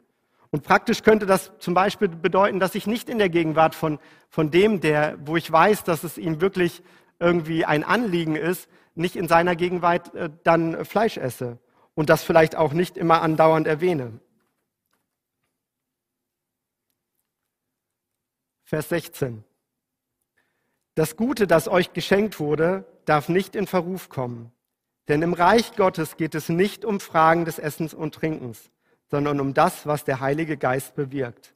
Und 0.52 0.64
praktisch 0.64 1.02
könnte 1.02 1.26
das 1.26 1.52
zum 1.58 1.74
Beispiel 1.74 2.10
bedeuten, 2.10 2.60
dass 2.60 2.76
ich 2.76 2.86
nicht 2.86 3.10
in 3.10 3.18
der 3.18 3.30
Gegenwart 3.30 3.74
von, 3.74 3.98
von 4.30 4.52
dem, 4.52 4.82
der, 4.82 5.18
wo 5.26 5.36
ich 5.36 5.52
weiß, 5.52 5.84
dass 5.84 6.04
es 6.04 6.18
ihm 6.18 6.42
wirklich 6.42 6.84
irgendwie 7.20 7.66
ein 7.66 7.84
Anliegen 7.84 8.36
ist, 8.36 8.70
nicht 8.94 9.16
in 9.16 9.28
seiner 9.28 9.56
Gegenwart 9.56 10.14
äh, 10.14 10.30
dann 10.44 10.86
Fleisch 10.86 11.18
esse 11.18 11.58
und 11.96 12.10
das 12.10 12.24
vielleicht 12.24 12.56
auch 12.56 12.74
nicht 12.74 12.98
immer 12.98 13.22
andauernd 13.22 13.66
erwähne. 13.66 14.20
Vers 18.64 18.90
16. 18.90 19.44
Das 20.96 21.18
Gute, 21.18 21.48
das 21.48 21.68
euch 21.68 21.94
geschenkt 21.94 22.40
wurde, 22.40 22.86
darf 23.06 23.30
nicht 23.30 23.56
in 23.56 23.68
Verruf 23.68 24.10
kommen. 24.10 24.52
Denn 25.08 25.22
im 25.22 25.34
Reich 25.34 25.76
Gottes 25.76 26.18
geht 26.18 26.34
es 26.34 26.50
nicht 26.50 26.86
um 26.86 27.00
Fragen 27.00 27.46
des 27.46 27.60
Essens 27.60 27.94
und 27.94 28.16
Trinkens, 28.16 28.72
sondern 29.10 29.42
um 29.42 29.54
das, 29.54 29.86
was 29.86 30.06
der 30.06 30.22
Heilige 30.22 30.56
Geist 30.56 30.96
bewirkt. 30.96 31.56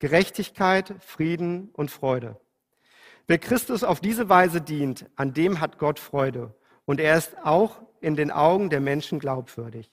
Gerechtigkeit, 0.00 0.94
Frieden 1.00 1.70
und 1.74 1.90
Freude. 1.90 2.40
Wer 3.26 3.38
Christus 3.38 3.84
auf 3.84 4.00
diese 4.00 4.28
Weise 4.28 4.60
dient, 4.60 5.06
an 5.16 5.34
dem 5.34 5.60
hat 5.60 5.78
Gott 5.78 6.00
Freude. 6.00 6.54
Und 6.86 6.98
er 6.98 7.16
ist 7.16 7.36
auch 7.44 7.82
in 8.00 8.16
den 8.16 8.30
Augen 8.30 8.70
der 8.70 8.80
Menschen 8.80 9.18
glaubwürdig. 9.18 9.90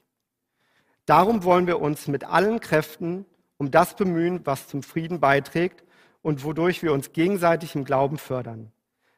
Darum 1.05 1.43
wollen 1.43 1.67
wir 1.67 1.81
uns 1.81 2.07
mit 2.07 2.23
allen 2.23 2.59
Kräften 2.59 3.25
um 3.57 3.71
das 3.71 3.95
bemühen, 3.95 4.41
was 4.45 4.67
zum 4.67 4.83
Frieden 4.83 5.19
beiträgt 5.19 5.84
und 6.25 6.43
wodurch 6.43 6.81
wir 6.81 6.91
uns 6.91 7.13
gegenseitig 7.13 7.75
im 7.75 7.85
Glauben 7.85 8.17
fördern. 8.17 8.71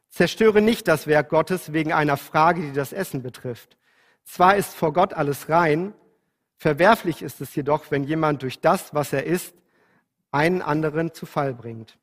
Zerstöre 0.09 0.61
nicht 0.61 0.87
das 0.87 1.07
Werk 1.07 1.29
Gottes 1.29 1.71
wegen 1.71 1.93
einer 1.93 2.17
Frage, 2.17 2.61
die 2.61 2.73
das 2.73 2.91
Essen 2.91 3.23
betrifft. 3.23 3.77
Zwar 4.25 4.57
ist 4.57 4.75
vor 4.75 4.91
Gott 4.93 5.13
alles 5.13 5.47
rein, 5.49 5.93
Verwerflich 6.57 7.21
ist 7.21 7.39
es 7.39 7.53
jedoch, 7.53 7.91
wenn 7.91 8.03
jemand 8.03 8.41
durch 8.41 8.59
das, 8.59 8.93
was 8.93 9.13
er 9.13 9.25
ist, 9.25 9.55
einen 10.31 10.63
anderen 10.63 11.13
zu 11.13 11.27
Fall 11.27 11.53
bringt. 11.53 11.99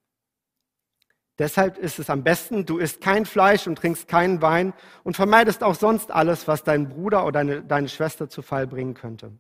Deshalb 1.39 1.77
ist 1.77 1.99
es 1.99 2.09
am 2.09 2.23
besten, 2.23 2.65
du 2.65 2.79
isst 2.79 3.01
kein 3.01 3.27
Fleisch 3.27 3.67
und 3.67 3.77
trinkst 3.77 4.07
keinen 4.07 4.41
Wein 4.41 4.73
und 5.03 5.17
vermeidest 5.17 5.65
auch 5.65 5.75
sonst 5.75 6.13
alles, 6.13 6.47
was 6.47 6.63
deinen 6.63 6.89
Bruder 6.89 7.27
oder 7.27 7.41
deine, 7.41 7.63
deine 7.65 7.89
Schwester 7.89 8.29
zu 8.29 8.43
Fall 8.43 8.69
bringen 8.69 8.95
könnte. 8.95 9.33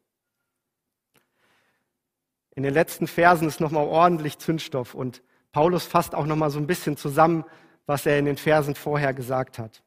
In 2.57 2.65
den 2.65 2.75
letzten 2.75 3.07
Versen 3.07 3.47
ist 3.47 3.61
nochmal 3.61 3.87
ordentlich 3.87 4.39
Zündstoff 4.39 4.95
und 4.95 5.23
Paulus 5.55 5.87
fasst 5.87 6.17
auch 6.17 6.27
nochmal 6.27 6.51
so 6.51 6.59
ein 6.59 6.67
bisschen 6.67 6.97
zusammen, 6.97 7.45
was 7.87 8.07
er 8.07 8.19
in 8.19 8.25
den 8.25 8.37
Versen 8.37 8.75
vorher 8.75 9.15
gesagt 9.15 9.61
hat. 9.61 9.85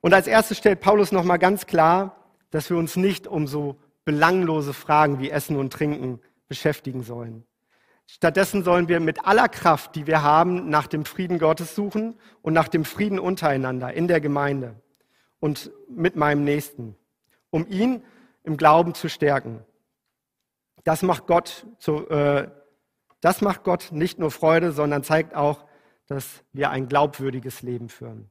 Und 0.00 0.14
als 0.14 0.26
erstes 0.26 0.56
stellt 0.56 0.80
Paulus 0.80 1.12
nochmal 1.12 1.38
ganz 1.38 1.66
klar, 1.66 2.16
dass 2.50 2.70
wir 2.70 2.78
uns 2.78 2.96
nicht 2.96 3.26
um 3.26 3.46
so 3.46 3.76
belanglose 4.06 4.72
Fragen 4.72 5.18
wie 5.18 5.28
Essen 5.28 5.58
und 5.58 5.70
Trinken 5.70 6.18
beschäftigen 6.48 7.02
sollen. 7.02 7.44
Stattdessen 8.06 8.64
sollen 8.64 8.88
wir 8.88 9.00
mit 9.00 9.26
aller 9.26 9.50
Kraft, 9.50 9.94
die 9.94 10.06
wir 10.06 10.22
haben, 10.22 10.70
nach 10.70 10.86
dem 10.86 11.04
Frieden 11.04 11.38
Gottes 11.38 11.74
suchen 11.74 12.18
und 12.40 12.54
nach 12.54 12.68
dem 12.68 12.86
Frieden 12.86 13.18
untereinander 13.18 13.92
in 13.92 14.08
der 14.08 14.22
Gemeinde 14.22 14.76
und 15.40 15.70
mit 15.90 16.16
meinem 16.16 16.42
Nächsten, 16.42 16.96
um 17.50 17.66
ihn 17.68 18.02
im 18.44 18.56
Glauben 18.56 18.94
zu 18.94 19.10
stärken. 19.10 19.62
Das 20.84 21.02
macht 21.02 21.26
Gott, 21.26 21.66
zu, 21.78 22.08
äh, 22.08 22.48
das 23.26 23.40
macht 23.40 23.64
Gott 23.64 23.88
nicht 23.90 24.20
nur 24.20 24.30
Freude, 24.30 24.70
sondern 24.70 25.02
zeigt 25.02 25.34
auch, 25.34 25.64
dass 26.06 26.44
wir 26.52 26.70
ein 26.70 26.86
glaubwürdiges 26.86 27.62
Leben 27.62 27.88
führen. 27.88 28.30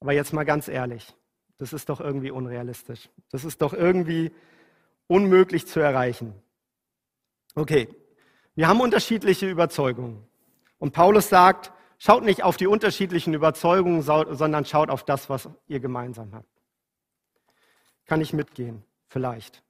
Aber 0.00 0.14
jetzt 0.14 0.32
mal 0.32 0.44
ganz 0.44 0.68
ehrlich, 0.68 1.14
das 1.58 1.74
ist 1.74 1.90
doch 1.90 2.00
irgendwie 2.00 2.30
unrealistisch. 2.30 3.10
Das 3.30 3.44
ist 3.44 3.60
doch 3.60 3.74
irgendwie 3.74 4.32
unmöglich 5.06 5.66
zu 5.66 5.80
erreichen. 5.80 6.32
Okay, 7.54 7.90
wir 8.54 8.68
haben 8.68 8.80
unterschiedliche 8.80 9.50
Überzeugungen. 9.50 10.26
Und 10.78 10.94
Paulus 10.94 11.28
sagt, 11.28 11.72
schaut 11.98 12.24
nicht 12.24 12.44
auf 12.44 12.56
die 12.56 12.66
unterschiedlichen 12.66 13.34
Überzeugungen, 13.34 14.00
sondern 14.00 14.64
schaut 14.64 14.88
auf 14.88 15.04
das, 15.04 15.28
was 15.28 15.50
ihr 15.66 15.80
gemeinsam 15.80 16.32
habt. 16.32 16.48
Kann 18.06 18.22
ich 18.22 18.32
mitgehen? 18.32 18.82
Vielleicht. 19.08 19.62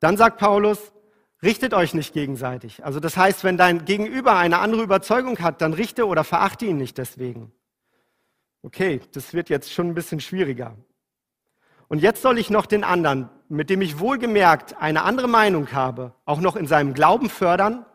Dann 0.00 0.16
sagt 0.16 0.38
Paulus, 0.38 0.92
richtet 1.42 1.74
euch 1.74 1.94
nicht 1.94 2.12
gegenseitig. 2.12 2.84
Also 2.84 3.00
das 3.00 3.16
heißt, 3.16 3.44
wenn 3.44 3.56
dein 3.56 3.84
Gegenüber 3.84 4.36
eine 4.36 4.58
andere 4.58 4.82
Überzeugung 4.82 5.38
hat, 5.38 5.60
dann 5.60 5.72
richte 5.72 6.06
oder 6.06 6.24
verachte 6.24 6.66
ihn 6.66 6.76
nicht 6.76 6.98
deswegen. 6.98 7.52
Okay, 8.62 9.00
das 9.12 9.32
wird 9.32 9.48
jetzt 9.48 9.72
schon 9.72 9.88
ein 9.88 9.94
bisschen 9.94 10.20
schwieriger. 10.20 10.76
Und 11.88 12.00
jetzt 12.00 12.22
soll 12.22 12.38
ich 12.38 12.50
noch 12.50 12.66
den 12.66 12.82
anderen, 12.82 13.28
mit 13.48 13.70
dem 13.70 13.80
ich 13.80 14.00
wohlgemerkt 14.00 14.76
eine 14.80 15.02
andere 15.02 15.28
Meinung 15.28 15.72
habe, 15.72 16.14
auch 16.24 16.40
noch 16.40 16.56
in 16.56 16.66
seinem 16.66 16.94
Glauben 16.94 17.30
fördern? 17.30 17.86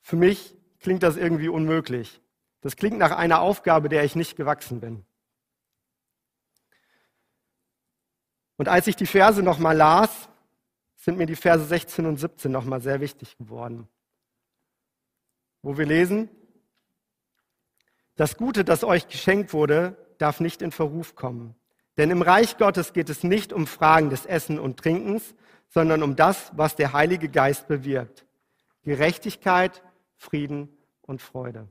Für 0.00 0.16
mich 0.16 0.56
klingt 0.80 1.04
das 1.04 1.16
irgendwie 1.16 1.48
unmöglich. 1.48 2.20
Das 2.60 2.76
klingt 2.76 2.98
nach 2.98 3.12
einer 3.12 3.40
Aufgabe, 3.40 3.88
der 3.88 4.04
ich 4.04 4.16
nicht 4.16 4.36
gewachsen 4.36 4.80
bin. 4.80 5.04
Und 8.56 8.68
als 8.68 8.86
ich 8.86 8.96
die 8.96 9.06
Verse 9.06 9.42
nochmal 9.42 9.76
las, 9.76 10.28
sind 11.02 11.18
mir 11.18 11.26
die 11.26 11.34
Verse 11.34 11.64
16 11.64 12.06
und 12.06 12.16
17 12.16 12.52
nochmal 12.52 12.80
sehr 12.80 13.00
wichtig 13.00 13.36
geworden. 13.36 13.88
Wo 15.60 15.76
wir 15.76 15.84
lesen, 15.84 16.30
das 18.14 18.36
Gute, 18.36 18.64
das 18.64 18.84
euch 18.84 19.08
geschenkt 19.08 19.52
wurde, 19.52 19.96
darf 20.18 20.38
nicht 20.38 20.62
in 20.62 20.70
Verruf 20.70 21.16
kommen. 21.16 21.56
Denn 21.96 22.12
im 22.12 22.22
Reich 22.22 22.56
Gottes 22.56 22.92
geht 22.92 23.10
es 23.10 23.24
nicht 23.24 23.52
um 23.52 23.66
Fragen 23.66 24.10
des 24.10 24.26
Essen 24.26 24.60
und 24.60 24.78
Trinkens, 24.78 25.34
sondern 25.68 26.04
um 26.04 26.14
das, 26.14 26.52
was 26.54 26.76
der 26.76 26.92
Heilige 26.92 27.28
Geist 27.28 27.66
bewirkt. 27.66 28.24
Gerechtigkeit, 28.84 29.82
Frieden 30.14 30.68
und 31.00 31.20
Freude. 31.20 31.66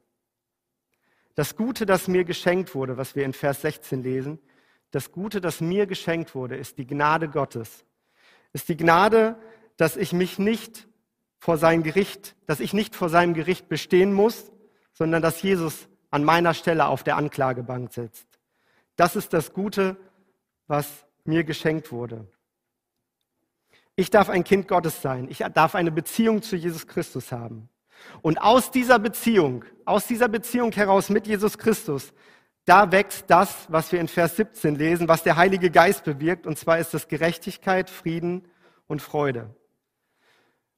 Das 1.36 1.56
Gute, 1.56 1.86
das 1.86 2.10
mir 2.10 2.26
geschenkt 2.26 2.76
wurde, 2.76 2.98
was 2.98 3.16
wir 3.16 3.24
in 3.24 3.32
Vers 3.32 3.62
16 3.62 4.04
lesen, 4.04 4.40
das 4.92 5.14
Gute, 5.14 5.40
das 5.40 5.62
mir 5.62 5.88
geschenkt 5.88 6.36
wurde, 6.36 6.58
ist 6.58 6.78
die 6.78 6.86
Gnade 6.86 7.30
Gottes. 7.30 7.86
Ist 8.54 8.70
die 8.70 8.78
Gnade, 8.78 9.38
dass 9.78 9.98
ich 9.98 10.14
mich 10.14 10.40
nicht 10.40 10.88
vor 11.40 11.58
sein 11.58 11.84
Gericht, 11.84 12.36
dass 12.46 12.60
ich 12.60 12.74
nicht 12.74 12.96
vor 12.96 13.10
seinem 13.10 13.34
Gericht 13.34 13.68
bestehen 13.68 14.14
muss, 14.14 14.52
sondern 14.94 15.22
dass 15.22 15.42
Jesus 15.42 15.88
an 16.12 16.24
meiner 16.24 16.54
Stelle 16.54 16.88
auf 16.88 17.04
der 17.04 17.18
Anklagebank 17.18 17.92
sitzt. 17.94 18.28
Das 18.96 19.16
ist 19.16 19.34
das 19.34 19.54
Gute, 19.54 19.98
was 20.68 21.06
mir 21.24 21.44
geschenkt 21.44 21.92
wurde. 21.92 22.28
Ich 23.96 24.10
darf 24.10 24.30
ein 24.30 24.44
Kind 24.44 24.68
Gottes 24.68 25.02
sein. 25.02 25.28
Ich 25.30 25.40
darf 25.54 25.76
eine 25.76 25.92
Beziehung 25.92 26.42
zu 26.42 26.56
Jesus 26.56 26.88
Christus 26.88 27.32
haben. 27.32 27.70
Und 28.22 28.42
aus 28.42 28.72
dieser 28.72 29.00
Beziehung, 29.00 29.64
aus 29.86 30.08
dieser 30.08 30.28
Beziehung 30.28 30.72
heraus 30.72 31.10
mit 31.10 31.28
Jesus 31.28 31.58
Christus, 31.58 32.14
da 32.66 32.92
wächst 32.92 33.26
das, 33.28 33.66
was 33.70 33.92
wir 33.92 34.00
in 34.00 34.08
Vers 34.08 34.36
17 34.36 34.76
lesen, 34.76 35.08
was 35.08 35.24
der 35.24 35.36
Heilige 35.36 35.72
Geist 35.72 36.04
bewirkt, 36.04 36.46
und 36.46 36.58
zwar 36.58 36.78
ist 36.80 36.94
das 36.94 37.08
Gerechtigkeit, 37.08 37.90
Frieden 37.90 38.48
und 38.88 39.02
Freude. 39.02 39.56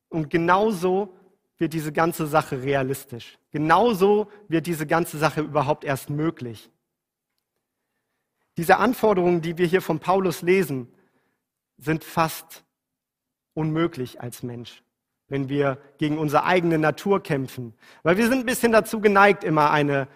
Und 0.09 0.29
genauso 0.29 1.13
wird 1.57 1.73
diese 1.73 1.91
ganze 1.91 2.27
Sache 2.27 2.61
realistisch. 2.61 3.37
Genauso 3.51 4.29
wird 4.47 4.67
diese 4.67 4.87
ganze 4.87 5.17
Sache 5.17 5.41
überhaupt 5.41 5.83
erst 5.83 6.09
möglich. 6.09 6.71
Diese 8.57 8.77
Anforderungen, 8.77 9.41
die 9.41 9.57
wir 9.57 9.65
hier 9.65 9.81
von 9.81 9.99
Paulus 9.99 10.41
lesen, 10.41 10.87
sind 11.77 12.03
fast 12.03 12.63
unmöglich 13.53 14.21
als 14.21 14.43
Mensch, 14.43 14.83
wenn 15.27 15.49
wir 15.49 15.79
gegen 15.97 16.17
unsere 16.17 16.43
eigene 16.45 16.77
Natur 16.77 17.21
kämpfen. 17.21 17.73
Weil 18.03 18.17
wir 18.17 18.27
sind 18.27 18.39
ein 18.39 18.45
bisschen 18.45 18.71
dazu 18.71 19.01
geneigt, 19.01 19.43
immer 19.43 19.71
eine 19.71 20.07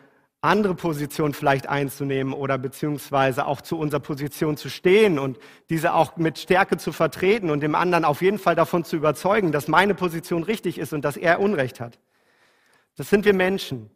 andere 0.41 0.75
Position 0.75 1.33
vielleicht 1.33 1.67
einzunehmen 1.67 2.33
oder 2.33 2.57
beziehungsweise 2.57 3.47
auch 3.47 3.61
zu 3.61 3.77
unserer 3.77 3.99
Position 3.99 4.55
zu 4.55 4.69
stehen 4.69 5.17
und 5.17 5.39
diese 5.69 5.93
auch 5.93 6.17
mit 6.17 6.37
Stärke 6.37 6.77
zu 6.77 6.91
vertreten 6.91 7.49
und 7.49 7.61
dem 7.61 7.75
anderen 7.75 8.05
auf 8.05 8.21
jeden 8.21 8.37
Fall 8.37 8.55
davon 8.55 8.83
zu 8.83 8.95
überzeugen, 8.95 9.51
dass 9.51 9.67
meine 9.67 9.95
Position 9.95 10.43
richtig 10.43 10.77
ist 10.77 10.93
und 10.93 11.03
dass 11.03 11.17
er 11.17 11.39
Unrecht 11.39 11.79
hat. 11.79 11.99
Das 12.95 13.09
sind 13.09 13.25
wir 13.25 13.33
Menschen. 13.33 13.89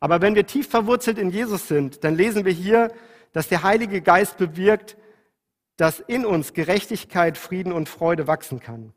Aber 0.00 0.20
wenn 0.20 0.36
wir 0.36 0.46
tief 0.46 0.68
verwurzelt 0.68 1.18
in 1.18 1.30
Jesus 1.30 1.66
sind, 1.66 2.04
dann 2.04 2.14
lesen 2.14 2.44
wir 2.44 2.52
hier, 2.52 2.92
dass 3.32 3.48
der 3.48 3.64
Heilige 3.64 4.00
Geist 4.00 4.36
bewirkt, 4.36 4.96
dass 5.76 6.00
in 6.00 6.24
uns 6.24 6.52
Gerechtigkeit, 6.52 7.36
Frieden 7.36 7.72
und 7.72 7.88
Freude 7.88 8.26
wachsen 8.26 8.60
kann. 8.60 8.92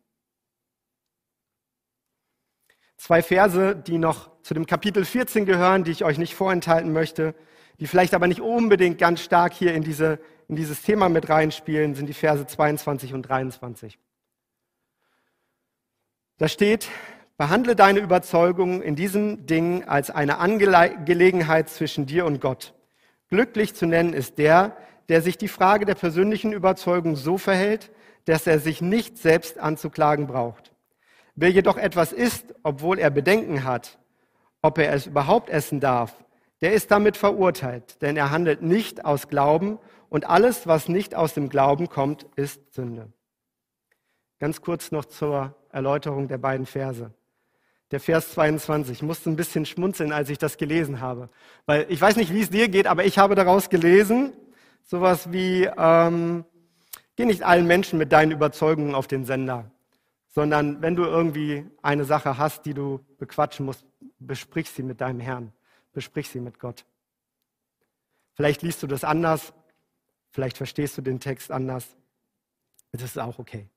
Zwei 2.97 3.23
Verse, 3.23 3.75
die 3.75 3.97
noch 3.97 4.30
zu 4.43 4.53
dem 4.53 4.65
Kapitel 4.65 5.05
14 5.05 5.45
gehören, 5.45 5.83
die 5.83 5.91
ich 5.91 6.03
euch 6.03 6.17
nicht 6.17 6.35
vorenthalten 6.35 6.93
möchte, 6.93 7.35
die 7.79 7.87
vielleicht 7.87 8.13
aber 8.13 8.27
nicht 8.27 8.41
unbedingt 8.41 8.97
ganz 8.97 9.21
stark 9.21 9.53
hier 9.53 9.73
in, 9.73 9.83
diese, 9.83 10.19
in 10.47 10.55
dieses 10.55 10.81
Thema 10.81 11.09
mit 11.09 11.29
reinspielen, 11.29 11.95
sind 11.95 12.07
die 12.07 12.13
Verse 12.13 12.45
22 12.45 13.13
und 13.13 13.23
23. 13.23 13.97
Da 16.37 16.47
steht, 16.47 16.89
behandle 17.37 17.75
deine 17.75 17.99
Überzeugung 17.99 18.81
in 18.81 18.95
diesem 18.95 19.45
Ding 19.45 19.83
als 19.85 20.09
eine 20.09 20.39
Angelegenheit 20.39 21.69
zwischen 21.69 22.05
dir 22.05 22.25
und 22.25 22.41
Gott. 22.41 22.73
Glücklich 23.29 23.73
zu 23.75 23.85
nennen 23.85 24.13
ist 24.13 24.37
der, 24.37 24.75
der 25.09 25.21
sich 25.21 25.37
die 25.37 25.47
Frage 25.47 25.85
der 25.85 25.95
persönlichen 25.95 26.53
Überzeugung 26.53 27.15
so 27.15 27.37
verhält, 27.37 27.91
dass 28.25 28.45
er 28.45 28.59
sich 28.59 28.81
nicht 28.81 29.17
selbst 29.17 29.57
anzuklagen 29.57 30.27
braucht. 30.27 30.71
Wer 31.35 31.49
jedoch 31.49 31.77
etwas 31.77 32.11
isst, 32.11 32.53
obwohl 32.63 32.99
er 32.99 33.09
Bedenken 33.09 33.63
hat, 33.63 33.97
ob 34.61 34.77
er 34.77 34.93
es 34.93 35.07
überhaupt 35.07 35.49
essen 35.49 35.79
darf, 35.79 36.13
der 36.61 36.73
ist 36.73 36.91
damit 36.91 37.17
verurteilt, 37.17 38.01
denn 38.01 38.15
er 38.17 38.29
handelt 38.29 38.61
nicht 38.61 39.03
aus 39.05 39.27
Glauben 39.27 39.79
und 40.09 40.29
alles, 40.29 40.67
was 40.67 40.87
nicht 40.87 41.15
aus 41.15 41.33
dem 41.33 41.49
Glauben 41.49 41.89
kommt, 41.89 42.27
ist 42.35 42.73
Sünde. 42.73 43.11
Ganz 44.39 44.61
kurz 44.61 44.91
noch 44.91 45.05
zur 45.05 45.55
Erläuterung 45.71 46.27
der 46.27 46.37
beiden 46.37 46.65
Verse. 46.65 47.11
Der 47.91 47.99
Vers 47.99 48.31
22. 48.31 48.97
Ich 48.97 49.03
musste 49.03 49.29
ein 49.29 49.35
bisschen 49.35 49.65
schmunzeln, 49.65 50.13
als 50.13 50.29
ich 50.29 50.37
das 50.37 50.57
gelesen 50.57 51.01
habe. 51.01 51.29
Weil 51.65 51.85
ich 51.89 51.99
weiß 51.99 52.15
nicht, 52.15 52.33
wie 52.33 52.41
es 52.41 52.49
dir 52.49 52.67
geht, 52.69 52.87
aber 52.87 53.05
ich 53.05 53.17
habe 53.17 53.35
daraus 53.35 53.69
gelesen, 53.69 54.33
sowas 54.83 55.31
wie, 55.31 55.69
ähm, 55.77 56.45
geh 57.15 57.25
nicht 57.25 57.43
allen 57.43 57.67
Menschen 57.67 57.99
mit 57.99 58.11
deinen 58.11 58.31
Überzeugungen 58.31 58.95
auf 58.95 59.07
den 59.07 59.25
Sender 59.25 59.71
sondern 60.33 60.81
wenn 60.81 60.95
du 60.95 61.03
irgendwie 61.03 61.65
eine 61.81 62.05
Sache 62.05 62.37
hast, 62.37 62.65
die 62.65 62.73
du 62.73 63.01
bequatschen 63.17 63.65
musst, 63.65 63.85
besprich 64.27 64.69
sie 64.69 64.83
mit 64.83 65.01
deinem 65.01 65.19
Herrn, 65.19 65.51
besprich 65.93 66.29
sie 66.29 66.39
mit 66.39 66.59
Gott. 66.59 66.85
Vielleicht 68.33 68.61
liest 68.61 68.81
du 68.83 68.87
das 68.87 69.03
anders, 69.03 69.53
vielleicht 70.29 70.57
verstehst 70.57 70.97
du 70.97 71.01
den 71.01 71.19
Text 71.19 71.51
anders. 71.51 71.95
Das 72.91 73.03
ist 73.03 73.19
auch 73.19 73.39
okay. 73.39 73.67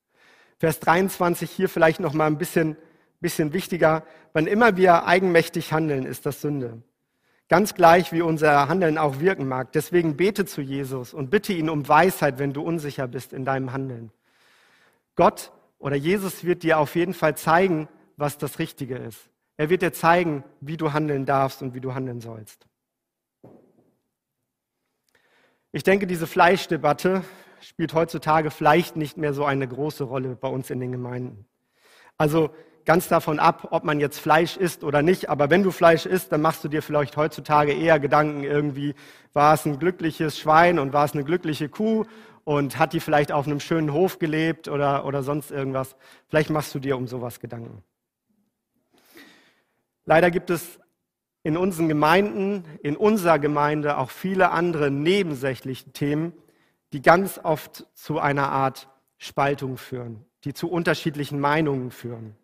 Vers 0.59 0.81
23 0.81 1.51
hier 1.51 1.69
vielleicht 1.69 2.01
noch 2.01 2.13
mal 2.13 2.27
ein 2.27 2.39
bisschen, 2.39 2.77
bisschen 3.21 3.53
wichtiger. 3.53 4.05
Wann 4.33 4.47
immer 4.47 4.77
wir 4.77 5.07
eigenmächtig 5.07 5.73
handeln, 5.73 6.07
ist 6.07 6.27
das 6.27 6.41
Sünde. 6.41 6.83
Ganz 7.49 7.75
gleich, 7.75 8.13
wie 8.13 8.23
unser 8.23 8.69
Handeln 8.69 8.97
auch 8.97 9.21
wirken 9.21 9.47
mag. 9.47 9.73
Deswegen 9.73 10.17
bete 10.17 10.47
zu 10.47 10.63
Jesus 10.63 11.13
und 11.13 11.31
bitte 11.31 11.53
ihn 11.53 11.69
um 11.69 11.87
Weisheit, 11.87 12.39
wenn 12.39 12.53
du 12.53 12.63
unsicher 12.63 13.07
bist 13.07 13.33
in 13.33 13.45
deinem 13.45 13.73
Handeln. 13.73 14.11
Gott 15.15 15.53
oder 15.79 15.97
Jesus 15.97 16.45
wird 16.45 16.63
dir 16.63 16.79
auf 16.79 16.95
jeden 16.97 17.15
Fall 17.15 17.37
zeigen, 17.37 17.89
was 18.17 18.39
das 18.39 18.59
Richtige 18.59 18.97
ist. 18.97 19.29
Er 19.57 19.71
wird 19.71 19.83
dir 19.83 19.93
zeigen, 19.93 20.45
wie 20.61 20.77
du 20.77 20.93
handeln 20.93 21.27
darfst 21.27 21.63
und 21.63 21.75
wie 21.75 21.81
du 21.81 21.95
handeln 21.95 22.21
sollst. 22.21 22.67
Ich 25.71 25.83
denke, 25.83 26.07
diese 26.07 26.27
Fleischdebatte 26.27 27.25
spielt 27.61 27.95
heutzutage 27.95 28.51
vielleicht 28.51 28.97
nicht 28.97 29.17
mehr 29.17 29.33
so 29.33 29.45
eine 29.45 29.67
große 29.67 30.05
Rolle 30.05 30.37
bei 30.37 30.49
uns 30.49 30.71
in 30.71 30.81
den 30.81 30.93
Gemeinden. 30.93 31.47
Also 32.17 32.51
ganz 32.85 33.09
davon 33.09 33.39
ab, 33.39 33.69
ob 33.71 33.85
man 33.85 34.01
jetzt 34.01 34.19
Fleisch 34.19 34.57
isst 34.57 34.85
oder 34.85 35.03
nicht. 35.03 35.29
Aber 35.31 35.51
wenn 35.51 35.63
du 35.63 35.71
Fleisch 35.71 36.07
isst, 36.07 36.33
dann 36.33 36.43
machst 36.43 36.63
du 36.65 36.69
dir 36.69 36.83
vielleicht 36.83 37.17
heutzutage 37.17 37.73
eher 37.73 37.99
Gedanken 37.99 38.45
irgendwie, 38.45 38.95
war 39.33 39.55
es 39.55 39.65
ein 39.65 39.79
glückliches 39.79 40.39
Schwein 40.39 40.79
und 40.79 40.93
war 40.93 41.05
es 41.05 41.13
eine 41.13 41.25
glückliche 41.25 41.69
Kuh 41.69 42.05
und 42.45 42.79
hat 42.79 42.93
die 42.93 43.01
vielleicht 43.01 43.33
auf 43.33 43.47
einem 43.47 43.61
schönen 43.61 43.93
Hof 43.93 44.19
gelebt 44.19 44.69
oder, 44.69 45.07
oder 45.07 45.23
sonst 45.23 45.51
irgendwas. 45.51 45.97
Vielleicht 46.29 46.51
machst 46.51 46.75
du 46.75 46.79
dir 46.79 46.97
um 46.97 47.07
sowas 47.07 47.41
Gedanken. 47.41 47.83
Leider 50.07 50.31
gibt 50.31 50.51
es 50.51 50.79
in 51.43 51.57
unseren 51.57 51.89
Gemeinden, 51.89 52.65
in 52.83 52.97
unserer 52.97 53.39
Gemeinde 53.39 53.99
auch 53.99 54.11
viele 54.11 54.51
andere 54.51 54.91
nebensächliche 54.91 55.91
Themen, 55.93 56.33
die 56.93 57.03
ganz 57.03 57.41
oft 57.43 57.87
zu 57.95 58.19
einer 58.19 58.51
Art 58.51 58.89
Spaltung 59.19 59.77
führen, 59.77 60.25
die 60.45 60.55
zu 60.55 60.71
unterschiedlichen 60.71 61.41
Meinungen 61.41 61.91
führen. 61.91 62.37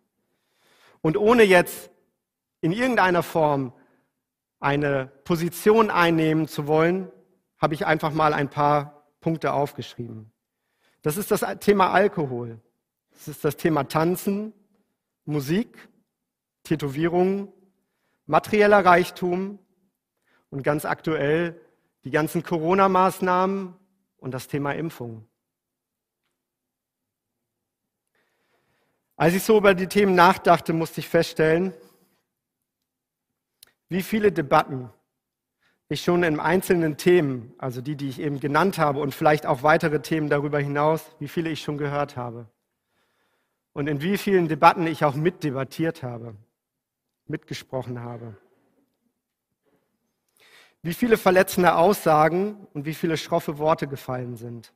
Und 1.01 1.17
ohne 1.17 1.43
jetzt 1.43 1.89
in 2.61 2.71
irgendeiner 2.71 3.23
Form 3.23 3.73
eine 4.59 5.11
Position 5.23 5.89
einnehmen 5.89 6.47
zu 6.47 6.67
wollen, 6.67 7.11
habe 7.57 7.73
ich 7.73 7.85
einfach 7.85 8.13
mal 8.13 8.33
ein 8.33 8.49
paar 8.49 9.07
Punkte 9.19 9.53
aufgeschrieben. 9.53 10.31
Das 11.01 11.17
ist 11.17 11.31
das 11.31 11.43
Thema 11.59 11.91
Alkohol. 11.91 12.59
Das 13.11 13.27
ist 13.27 13.43
das 13.43 13.57
Thema 13.57 13.83
Tanzen, 13.85 14.53
Musik, 15.25 15.89
Tätowierungen, 16.63 17.51
materieller 18.25 18.85
Reichtum 18.85 19.59
und 20.49 20.63
ganz 20.63 20.85
aktuell 20.85 21.59
die 22.03 22.11
ganzen 22.11 22.43
Corona-Maßnahmen 22.43 23.75
und 24.17 24.31
das 24.31 24.47
Thema 24.47 24.73
Impfung. 24.73 25.27
Als 29.15 29.35
ich 29.35 29.43
so 29.43 29.57
über 29.57 29.75
die 29.75 29.87
Themen 29.87 30.15
nachdachte, 30.15 30.73
musste 30.73 30.99
ich 30.99 31.07
feststellen, 31.07 31.73
wie 33.87 34.01
viele 34.01 34.31
Debatten 34.31 34.89
ich 35.89 36.03
schon 36.03 36.23
in 36.23 36.39
einzelnen 36.39 36.95
Themen, 36.97 37.53
also 37.57 37.81
die, 37.81 37.95
die 37.95 38.07
ich 38.07 38.19
eben 38.19 38.39
genannt 38.39 38.77
habe 38.77 38.99
und 38.99 39.13
vielleicht 39.13 39.45
auch 39.45 39.61
weitere 39.61 40.01
Themen 40.01 40.29
darüber 40.29 40.59
hinaus, 40.59 41.05
wie 41.19 41.27
viele 41.27 41.49
ich 41.49 41.61
schon 41.61 41.77
gehört 41.77 42.15
habe. 42.15 42.47
Und 43.73 43.87
in 43.87 44.01
wie 44.01 44.17
vielen 44.17 44.47
Debatten 44.47 44.87
ich 44.87 45.03
auch 45.03 45.15
mitdebattiert 45.15 46.01
habe, 46.01 46.35
mitgesprochen 47.27 48.01
habe. 48.01 48.35
Wie 50.81 50.93
viele 50.93 51.17
verletzende 51.17 51.75
Aussagen 51.75 52.67
und 52.73 52.85
wie 52.85 52.93
viele 52.93 53.17
schroffe 53.17 53.57
Worte 53.57 53.87
gefallen 53.87 54.35
sind. 54.35 54.73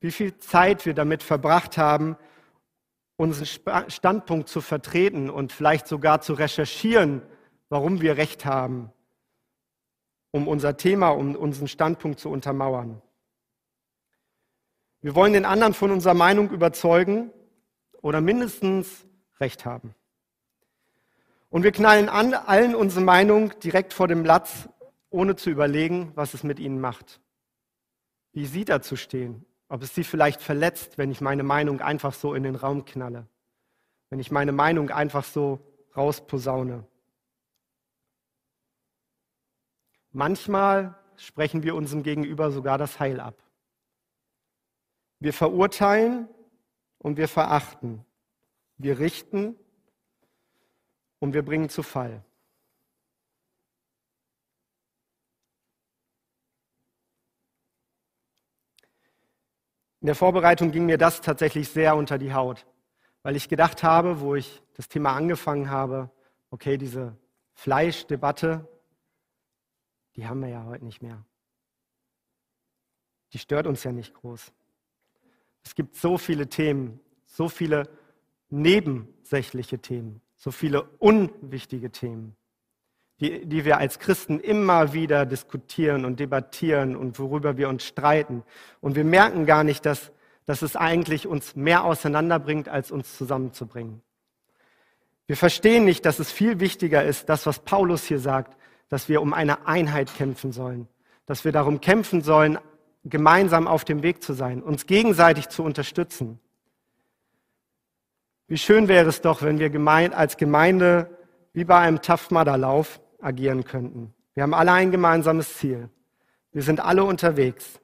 Wie 0.00 0.12
viel 0.12 0.36
Zeit 0.38 0.86
wir 0.86 0.94
damit 0.94 1.22
verbracht 1.22 1.78
haben, 1.78 2.16
unseren 3.16 3.90
Standpunkt 3.90 4.48
zu 4.48 4.60
vertreten 4.60 5.30
und 5.30 5.52
vielleicht 5.52 5.88
sogar 5.88 6.20
zu 6.20 6.34
recherchieren, 6.34 7.22
warum 7.68 8.00
wir 8.00 8.16
Recht 8.16 8.44
haben 8.44 8.92
um 10.30 10.48
unser 10.48 10.76
Thema, 10.76 11.10
um 11.10 11.34
unseren 11.36 11.68
Standpunkt 11.68 12.20
zu 12.20 12.30
untermauern. 12.30 13.00
Wir 15.00 15.14
wollen 15.14 15.32
den 15.32 15.44
anderen 15.44 15.74
von 15.74 15.90
unserer 15.90 16.14
Meinung 16.14 16.50
überzeugen 16.50 17.30
oder 18.02 18.20
mindestens 18.20 19.06
Recht 19.40 19.64
haben. 19.64 19.94
Und 21.50 21.62
wir 21.62 21.72
knallen 21.72 22.08
an, 22.08 22.34
allen 22.34 22.74
unsere 22.74 23.04
Meinung 23.04 23.58
direkt 23.60 23.94
vor 23.94 24.08
dem 24.08 24.24
Latz, 24.24 24.68
ohne 25.10 25.36
zu 25.36 25.50
überlegen, 25.50 26.12
was 26.14 26.34
es 26.34 26.42
mit 26.42 26.58
ihnen 26.58 26.80
macht. 26.80 27.20
Wie 28.32 28.46
sie 28.46 28.64
dazu 28.64 28.96
stehen. 28.96 29.46
Ob 29.68 29.82
es 29.82 29.94
sie 29.94 30.04
vielleicht 30.04 30.42
verletzt, 30.42 30.98
wenn 30.98 31.10
ich 31.10 31.20
meine 31.20 31.42
Meinung 31.42 31.80
einfach 31.80 32.12
so 32.12 32.34
in 32.34 32.42
den 32.42 32.54
Raum 32.54 32.84
knalle. 32.84 33.26
Wenn 34.10 34.20
ich 34.20 34.30
meine 34.30 34.52
Meinung 34.52 34.90
einfach 34.90 35.24
so 35.24 35.60
rausposaune. 35.96 36.86
Manchmal 40.12 40.98
sprechen 41.16 41.62
wir 41.62 41.74
unserem 41.74 42.02
Gegenüber 42.02 42.50
sogar 42.50 42.78
das 42.78 43.00
Heil 43.00 43.20
ab. 43.20 43.42
Wir 45.20 45.32
verurteilen 45.32 46.28
und 46.98 47.16
wir 47.16 47.28
verachten. 47.28 48.04
Wir 48.76 48.98
richten 48.98 49.56
und 51.18 51.34
wir 51.34 51.44
bringen 51.44 51.68
zu 51.68 51.82
Fall. 51.82 52.24
In 60.00 60.06
der 60.06 60.14
Vorbereitung 60.14 60.70
ging 60.70 60.86
mir 60.86 60.98
das 60.98 61.20
tatsächlich 61.20 61.68
sehr 61.68 61.96
unter 61.96 62.18
die 62.18 62.32
Haut, 62.32 62.66
weil 63.22 63.34
ich 63.34 63.48
gedacht 63.48 63.82
habe, 63.82 64.20
wo 64.20 64.36
ich 64.36 64.62
das 64.74 64.88
Thema 64.88 65.14
angefangen 65.14 65.70
habe, 65.70 66.10
okay, 66.50 66.78
diese 66.78 67.16
Fleischdebatte, 67.54 68.66
die 70.14 70.26
haben 70.26 70.40
wir 70.40 70.48
ja 70.48 70.64
heute 70.64 70.84
nicht 70.84 71.02
mehr. 71.02 71.24
Die 73.32 73.38
stört 73.38 73.66
uns 73.66 73.82
ja 73.82 73.92
nicht 73.92 74.14
groß. 74.14 74.52
Es 75.64 75.74
gibt 75.74 75.96
so 75.96 76.16
viele 76.16 76.48
Themen, 76.48 77.00
so 77.26 77.48
viele 77.48 77.88
nebensächliche 78.48 79.80
Themen, 79.80 80.22
so 80.38 80.52
viele 80.52 80.84
unwichtige 80.98 81.90
Themen, 81.90 82.36
die, 83.20 83.44
die 83.44 83.64
wir 83.64 83.78
als 83.78 83.98
Christen 83.98 84.38
immer 84.38 84.92
wieder 84.92 85.26
diskutieren 85.26 86.04
und 86.04 86.20
debattieren 86.20 86.96
und 86.96 87.18
worüber 87.18 87.56
wir 87.56 87.68
uns 87.68 87.84
streiten. 87.84 88.44
Und 88.80 88.94
wir 88.94 89.04
merken 89.04 89.44
gar 89.44 89.64
nicht, 89.64 89.84
dass, 89.84 90.12
dass 90.46 90.62
es 90.62 90.76
eigentlich 90.76 91.26
uns 91.26 91.56
mehr 91.56 91.84
auseinanderbringt, 91.84 92.68
als 92.68 92.92
uns 92.92 93.18
zusammenzubringen. 93.18 94.00
Wir 95.26 95.36
verstehen 95.36 95.84
nicht, 95.84 96.06
dass 96.06 96.20
es 96.20 96.30
viel 96.32 96.60
wichtiger 96.60 97.04
ist, 97.04 97.28
das, 97.28 97.44
was 97.44 97.58
Paulus 97.58 98.04
hier 98.04 98.20
sagt, 98.20 98.56
dass 98.88 99.08
wir 99.08 99.20
um 99.20 99.34
eine 99.34 99.66
Einheit 99.66 100.14
kämpfen 100.14 100.52
sollen, 100.52 100.88
dass 101.26 101.44
wir 101.44 101.52
darum 101.52 101.80
kämpfen 101.80 102.22
sollen, 102.22 102.58
gemeinsam 103.04 103.66
auf 103.66 103.84
dem 103.84 104.02
Weg 104.02 104.22
zu 104.22 104.32
sein, 104.32 104.62
uns 104.62 104.86
gegenseitig 104.86 105.48
zu 105.48 105.62
unterstützen. 105.64 106.40
Wie 108.48 108.58
schön 108.58 108.88
wäre 108.88 109.08
es 109.08 109.20
doch, 109.20 109.42
wenn 109.42 109.58
wir 109.58 109.70
als 110.16 110.38
Gemeinde 110.38 111.16
wie 111.52 111.64
bei 111.64 111.78
einem 111.78 112.00
Tough 112.00 112.30
Mudder 112.30 112.56
Lauf 112.56 113.00
agieren 113.20 113.64
könnten. 113.64 114.14
Wir 114.34 114.42
haben 114.42 114.54
alle 114.54 114.72
ein 114.72 114.90
gemeinsames 114.90 115.58
Ziel. 115.58 115.90
Wir 116.52 116.62
sind 116.62 116.80
alle 116.80 117.04
unterwegs. 117.04 117.80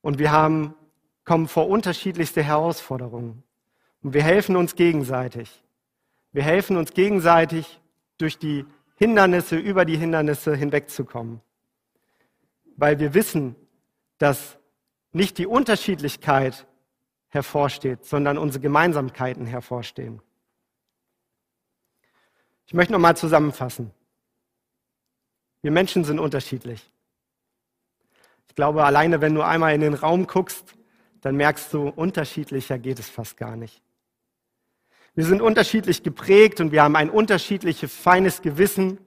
Und 0.00 0.18
wir 0.18 0.30
haben, 0.30 0.74
kommen 1.24 1.48
vor 1.48 1.68
unterschiedlichste 1.68 2.42
Herausforderungen. 2.42 3.42
Und 4.02 4.14
wir 4.14 4.22
helfen 4.22 4.54
uns 4.54 4.76
gegenseitig. 4.76 5.62
Wir 6.32 6.44
helfen 6.44 6.76
uns 6.76 6.92
gegenseitig, 6.92 7.80
durch 8.18 8.38
die 8.38 8.64
Hindernisse, 8.94 9.56
über 9.56 9.84
die 9.84 9.96
Hindernisse 9.96 10.54
hinwegzukommen. 10.54 11.40
Weil 12.76 13.00
wir 13.00 13.14
wissen, 13.14 13.56
dass 14.18 14.58
nicht 15.10 15.38
die 15.38 15.46
Unterschiedlichkeit 15.46 16.66
hervorsteht, 17.32 18.04
sondern 18.04 18.36
unsere 18.36 18.60
Gemeinsamkeiten 18.60 19.46
hervorstehen. 19.46 20.20
Ich 22.66 22.74
möchte 22.74 22.92
nochmal 22.92 23.16
zusammenfassen. 23.16 23.90
Wir 25.62 25.70
Menschen 25.70 26.04
sind 26.04 26.18
unterschiedlich. 26.18 26.90
Ich 28.48 28.54
glaube, 28.54 28.84
alleine 28.84 29.22
wenn 29.22 29.34
du 29.34 29.42
einmal 29.42 29.74
in 29.74 29.80
den 29.80 29.94
Raum 29.94 30.26
guckst, 30.26 30.74
dann 31.22 31.36
merkst 31.36 31.72
du, 31.72 31.88
unterschiedlicher 31.88 32.78
geht 32.78 32.98
es 32.98 33.08
fast 33.08 33.38
gar 33.38 33.56
nicht. 33.56 33.82
Wir 35.14 35.24
sind 35.24 35.40
unterschiedlich 35.40 36.02
geprägt 36.02 36.60
und 36.60 36.70
wir 36.70 36.82
haben 36.82 36.96
ein 36.96 37.08
unterschiedliches 37.08 37.94
feines 37.94 38.42
Gewissen 38.42 38.98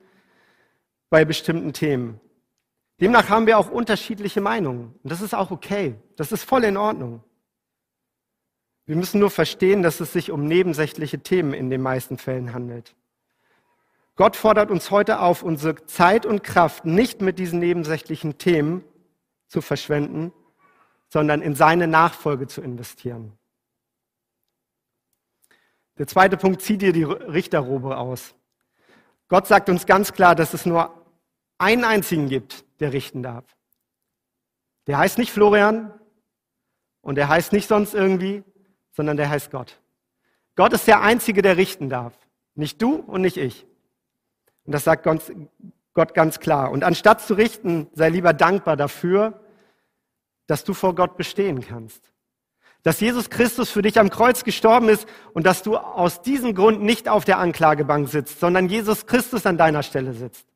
bei 1.12 1.26
bestimmten 1.26 1.74
Themen. 1.74 2.20
Demnach 3.00 3.30
haben 3.30 3.46
wir 3.46 3.60
auch 3.60 3.70
unterschiedliche 3.70 4.42
Meinungen. 4.42 4.96
Und 5.04 5.12
das 5.12 5.22
ist 5.22 5.36
auch 5.36 5.52
okay. 5.52 5.96
Das 6.16 6.32
ist 6.32 6.44
voll 6.44 6.64
in 6.64 6.78
Ordnung. 6.78 7.24
Wir 8.86 8.96
müssen 8.96 9.20
nur 9.20 9.32
verstehen, 9.32 9.82
dass 9.82 10.00
es 10.00 10.14
sich 10.14 10.32
um 10.32 10.46
nebensächliche 10.46 11.20
Themen 11.20 11.54
in 11.54 11.70
den 11.70 11.82
meisten 11.82 12.18
Fällen 12.18 12.54
handelt. 12.54 12.96
Gott 14.16 14.36
fordert 14.36 14.72
uns 14.72 14.92
heute 14.92 15.20
auf, 15.20 15.44
unsere 15.44 15.86
Zeit 15.88 16.26
und 16.26 16.44
Kraft 16.44 16.86
nicht 16.86 17.20
mit 17.22 17.40
diesen 17.40 17.60
nebensächlichen 17.60 18.38
Themen 18.38 18.84
zu 19.48 19.62
verschwenden, 19.62 20.32
sondern 21.10 21.42
in 21.42 21.56
seine 21.56 21.88
Nachfolge 21.88 22.48
zu 22.48 22.62
investieren. 22.62 23.34
Der 25.98 26.08
zweite 26.08 26.38
Punkt, 26.38 26.62
zieh 26.62 26.78
dir 26.78 26.94
die 26.94 27.04
Richterrobe 27.04 27.98
aus. 27.98 28.36
Gott 29.28 29.48
sagt 29.48 29.70
uns 29.70 29.86
ganz 29.86 30.14
klar, 30.14 30.36
dass 30.36 30.54
es 30.54 30.66
nur 30.66 30.94
einen 31.58 31.84
einzigen 31.84 32.30
gibt, 32.30 32.66
der 32.80 32.94
richten 32.94 33.24
darf. 33.24 33.46
Der 34.88 34.98
heißt 34.98 35.18
nicht 35.18 35.32
Florian 35.32 35.94
und 37.02 37.16
der 37.16 37.28
heißt 37.28 37.54
nicht 37.54 37.68
sonst 37.68 37.94
irgendwie, 37.94 38.44
sondern 38.96 39.18
der 39.18 39.30
heißt 39.30 39.52
Gott. 39.52 39.80
Gott 40.56 40.74
ist 40.74 40.88
der 40.88 41.02
Einzige, 41.02 41.42
der 41.42 41.58
richten 41.58 41.90
darf. 41.90 42.14
Nicht 42.56 42.82
du 42.82 42.96
und 42.96 43.22
nicht 43.22 43.38
ich. 43.38 43.66
Und 44.64 44.72
das 44.72 44.86
sagt 44.86 45.08
Gott 45.94 46.14
ganz 46.14 46.40
klar. 46.40 46.72
Und 46.72 46.84
anstatt 46.84 47.22
zu 47.22 47.34
richten, 47.34 47.88
sei 47.94 48.10
lieber 48.10 48.34
dankbar 48.34 48.78
dafür, 48.78 49.42
dass 50.48 50.64
du 50.64 50.74
vor 50.74 50.96
Gott 50.96 51.18
bestehen 51.18 51.62
kannst. 51.62 52.12
Dass 52.84 53.00
Jesus 53.00 53.30
Christus 53.30 53.70
für 53.72 53.82
dich 53.82 54.00
am 54.00 54.10
Kreuz 54.10 54.44
gestorben 54.44 54.90
ist 54.90 55.08
und 55.34 55.46
dass 55.46 55.64
du 55.64 55.76
aus 55.76 56.22
diesem 56.22 56.54
Grund 56.54 56.82
nicht 56.82 57.10
auf 57.10 57.26
der 57.26 57.40
Anklagebank 57.40 58.08
sitzt, 58.08 58.40
sondern 58.40 58.70
Jesus 58.70 59.08
Christus 59.08 59.46
an 59.46 59.58
deiner 59.58 59.84
Stelle 59.84 60.14
sitzt. 60.14 60.48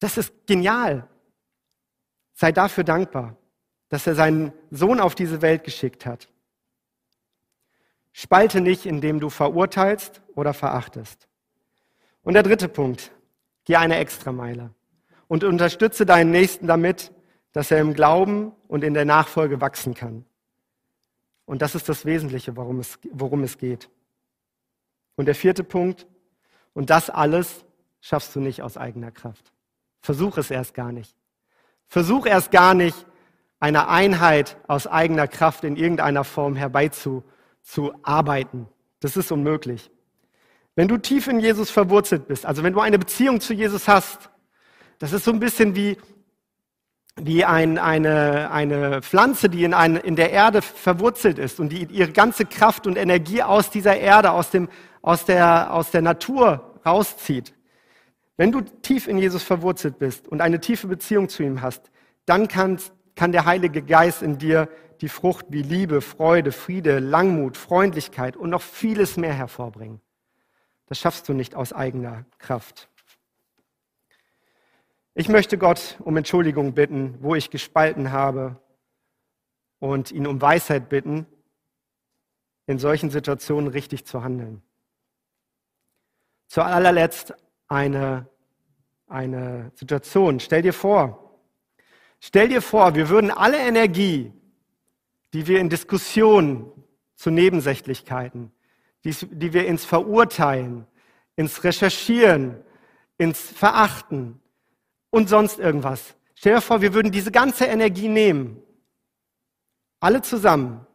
Das 0.00 0.18
ist 0.18 0.32
genial. 0.46 1.08
Sei 2.34 2.52
dafür 2.52 2.84
dankbar, 2.84 3.36
dass 3.88 4.06
er 4.06 4.16
seinen 4.16 4.52
Sohn 4.70 5.00
auf 5.00 5.14
diese 5.14 5.40
Welt 5.40 5.62
geschickt 5.64 6.04
hat. 6.04 6.28
Spalte 8.16 8.60
nicht, 8.60 8.86
indem 8.86 9.18
du 9.18 9.28
verurteilst 9.28 10.22
oder 10.36 10.54
verachtest. 10.54 11.26
Und 12.22 12.34
der 12.34 12.44
dritte 12.44 12.68
Punkt, 12.68 13.10
geh 13.64 13.74
eine 13.74 13.96
Extrameile 13.96 14.70
und 15.26 15.42
unterstütze 15.42 16.06
deinen 16.06 16.30
Nächsten 16.30 16.68
damit, 16.68 17.10
dass 17.50 17.72
er 17.72 17.80
im 17.80 17.92
Glauben 17.92 18.52
und 18.68 18.84
in 18.84 18.94
der 18.94 19.04
Nachfolge 19.04 19.60
wachsen 19.60 19.94
kann. 19.94 20.24
Und 21.44 21.60
das 21.60 21.74
ist 21.74 21.88
das 21.88 22.06
Wesentliche, 22.06 22.56
worum 22.56 22.78
es, 22.78 23.00
worum 23.10 23.42
es 23.42 23.58
geht. 23.58 23.90
Und 25.16 25.26
der 25.26 25.34
vierte 25.34 25.64
Punkt, 25.64 26.06
und 26.72 26.90
das 26.90 27.10
alles 27.10 27.64
schaffst 28.00 28.36
du 28.36 28.40
nicht 28.40 28.62
aus 28.62 28.76
eigener 28.76 29.10
Kraft. 29.10 29.52
Versuch 30.00 30.38
es 30.38 30.52
erst 30.52 30.72
gar 30.74 30.92
nicht. 30.92 31.16
Versuch 31.88 32.26
erst 32.26 32.52
gar 32.52 32.74
nicht, 32.74 33.06
eine 33.58 33.88
Einheit 33.88 34.56
aus 34.68 34.86
eigener 34.86 35.26
Kraft 35.26 35.64
in 35.64 35.74
irgendeiner 35.76 36.22
Form 36.22 36.54
herbeizuarbeiten. 37.64 38.66
Das 39.00 39.16
ist 39.16 39.32
unmöglich. 39.32 39.90
Wenn 40.76 40.88
du 40.88 40.98
tief 40.98 41.28
in 41.28 41.40
Jesus 41.40 41.70
verwurzelt 41.70 42.26
bist, 42.26 42.46
also 42.46 42.62
wenn 42.62 42.72
du 42.72 42.80
eine 42.80 42.98
Beziehung 42.98 43.40
zu 43.40 43.54
Jesus 43.54 43.86
hast, 43.86 44.30
das 44.98 45.12
ist 45.12 45.24
so 45.24 45.30
ein 45.30 45.40
bisschen 45.40 45.76
wie, 45.76 45.96
wie 47.16 47.44
ein, 47.44 47.78
eine, 47.78 48.50
eine 48.50 49.02
Pflanze, 49.02 49.48
die 49.48 49.64
in, 49.64 49.74
ein, 49.74 49.96
in 49.96 50.16
der 50.16 50.30
Erde 50.30 50.62
verwurzelt 50.62 51.38
ist 51.38 51.60
und 51.60 51.68
die 51.70 51.84
ihre 51.84 52.12
ganze 52.12 52.44
Kraft 52.44 52.86
und 52.86 52.96
Energie 52.96 53.42
aus 53.42 53.70
dieser 53.70 53.96
Erde, 53.96 54.32
aus, 54.32 54.50
dem, 54.50 54.68
aus, 55.02 55.24
der, 55.24 55.72
aus 55.72 55.90
der 55.90 56.02
Natur 56.02 56.80
rauszieht. 56.84 57.54
Wenn 58.36 58.50
du 58.50 58.62
tief 58.62 59.06
in 59.06 59.18
Jesus 59.18 59.44
verwurzelt 59.44 59.98
bist 59.98 60.26
und 60.26 60.40
eine 60.40 60.60
tiefe 60.60 60.88
Beziehung 60.88 61.28
zu 61.28 61.44
ihm 61.44 61.60
hast, 61.60 61.92
dann 62.26 62.48
kann, 62.48 62.80
kann 63.14 63.30
der 63.30 63.44
Heilige 63.44 63.82
Geist 63.82 64.22
in 64.22 64.38
dir 64.38 64.68
die 65.04 65.10
Frucht 65.10 65.44
wie 65.50 65.60
Liebe, 65.60 66.00
Freude, 66.00 66.50
Friede, 66.50 66.98
Langmut, 66.98 67.58
Freundlichkeit 67.58 68.38
und 68.38 68.48
noch 68.48 68.62
vieles 68.62 69.18
mehr 69.18 69.34
hervorbringen. 69.34 70.00
Das 70.86 70.98
schaffst 70.98 71.28
du 71.28 71.34
nicht 71.34 71.54
aus 71.54 71.74
eigener 71.74 72.24
Kraft. 72.38 72.88
Ich 75.12 75.28
möchte 75.28 75.58
Gott 75.58 75.98
um 76.00 76.16
Entschuldigung 76.16 76.72
bitten, 76.72 77.18
wo 77.20 77.34
ich 77.34 77.50
gespalten 77.50 78.12
habe 78.12 78.58
und 79.78 80.10
ihn 80.10 80.26
um 80.26 80.40
Weisheit 80.40 80.88
bitten, 80.88 81.26
in 82.66 82.78
solchen 82.78 83.10
Situationen 83.10 83.68
richtig 83.68 84.06
zu 84.06 84.24
handeln. 84.24 84.62
Zu 86.46 86.62
allerletzt 86.62 87.34
eine, 87.68 88.26
eine 89.06 89.70
Situation. 89.74 90.40
Stell 90.40 90.62
dir 90.62 90.72
vor, 90.72 91.38
stell 92.20 92.48
dir 92.48 92.62
vor, 92.62 92.94
wir 92.94 93.10
würden 93.10 93.30
alle 93.30 93.58
Energie, 93.58 94.32
die 95.34 95.48
wir 95.48 95.58
in 95.58 95.68
Diskussionen 95.68 96.72
zu 97.16 97.30
Nebensächlichkeiten, 97.30 98.52
die, 99.04 99.12
die 99.32 99.52
wir 99.52 99.66
ins 99.66 99.84
Verurteilen, 99.84 100.86
ins 101.34 101.64
Recherchieren, 101.64 102.62
ins 103.18 103.40
Verachten 103.40 104.40
und 105.10 105.28
sonst 105.28 105.58
irgendwas. 105.58 106.14
Stell 106.36 106.54
dir 106.54 106.60
vor, 106.60 106.82
wir 106.82 106.94
würden 106.94 107.10
diese 107.10 107.32
ganze 107.32 107.64
Energie 107.66 108.08
nehmen, 108.08 108.62
alle 109.98 110.22
zusammen, 110.22 110.86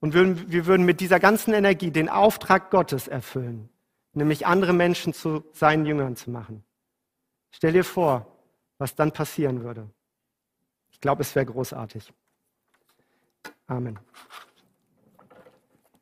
und 0.00 0.12
würden, 0.12 0.50
wir 0.50 0.66
würden 0.66 0.84
mit 0.84 1.00
dieser 1.00 1.20
ganzen 1.20 1.54
Energie 1.54 1.90
den 1.90 2.08
Auftrag 2.08 2.70
Gottes 2.70 3.08
erfüllen, 3.08 3.68
nämlich 4.12 4.46
andere 4.46 4.72
Menschen 4.72 5.12
zu 5.12 5.44
seinen 5.52 5.86
Jüngern 5.86 6.16
zu 6.16 6.30
machen. 6.30 6.64
Stell 7.50 7.72
dir 7.72 7.84
vor, 7.84 8.26
was 8.78 8.94
dann 8.94 9.12
passieren 9.12 9.62
würde. 9.62 9.88
Ich 10.90 11.00
glaube, 11.00 11.22
es 11.22 11.34
wäre 11.34 11.46
großartig. 11.46 12.12
Amen. 13.70 13.98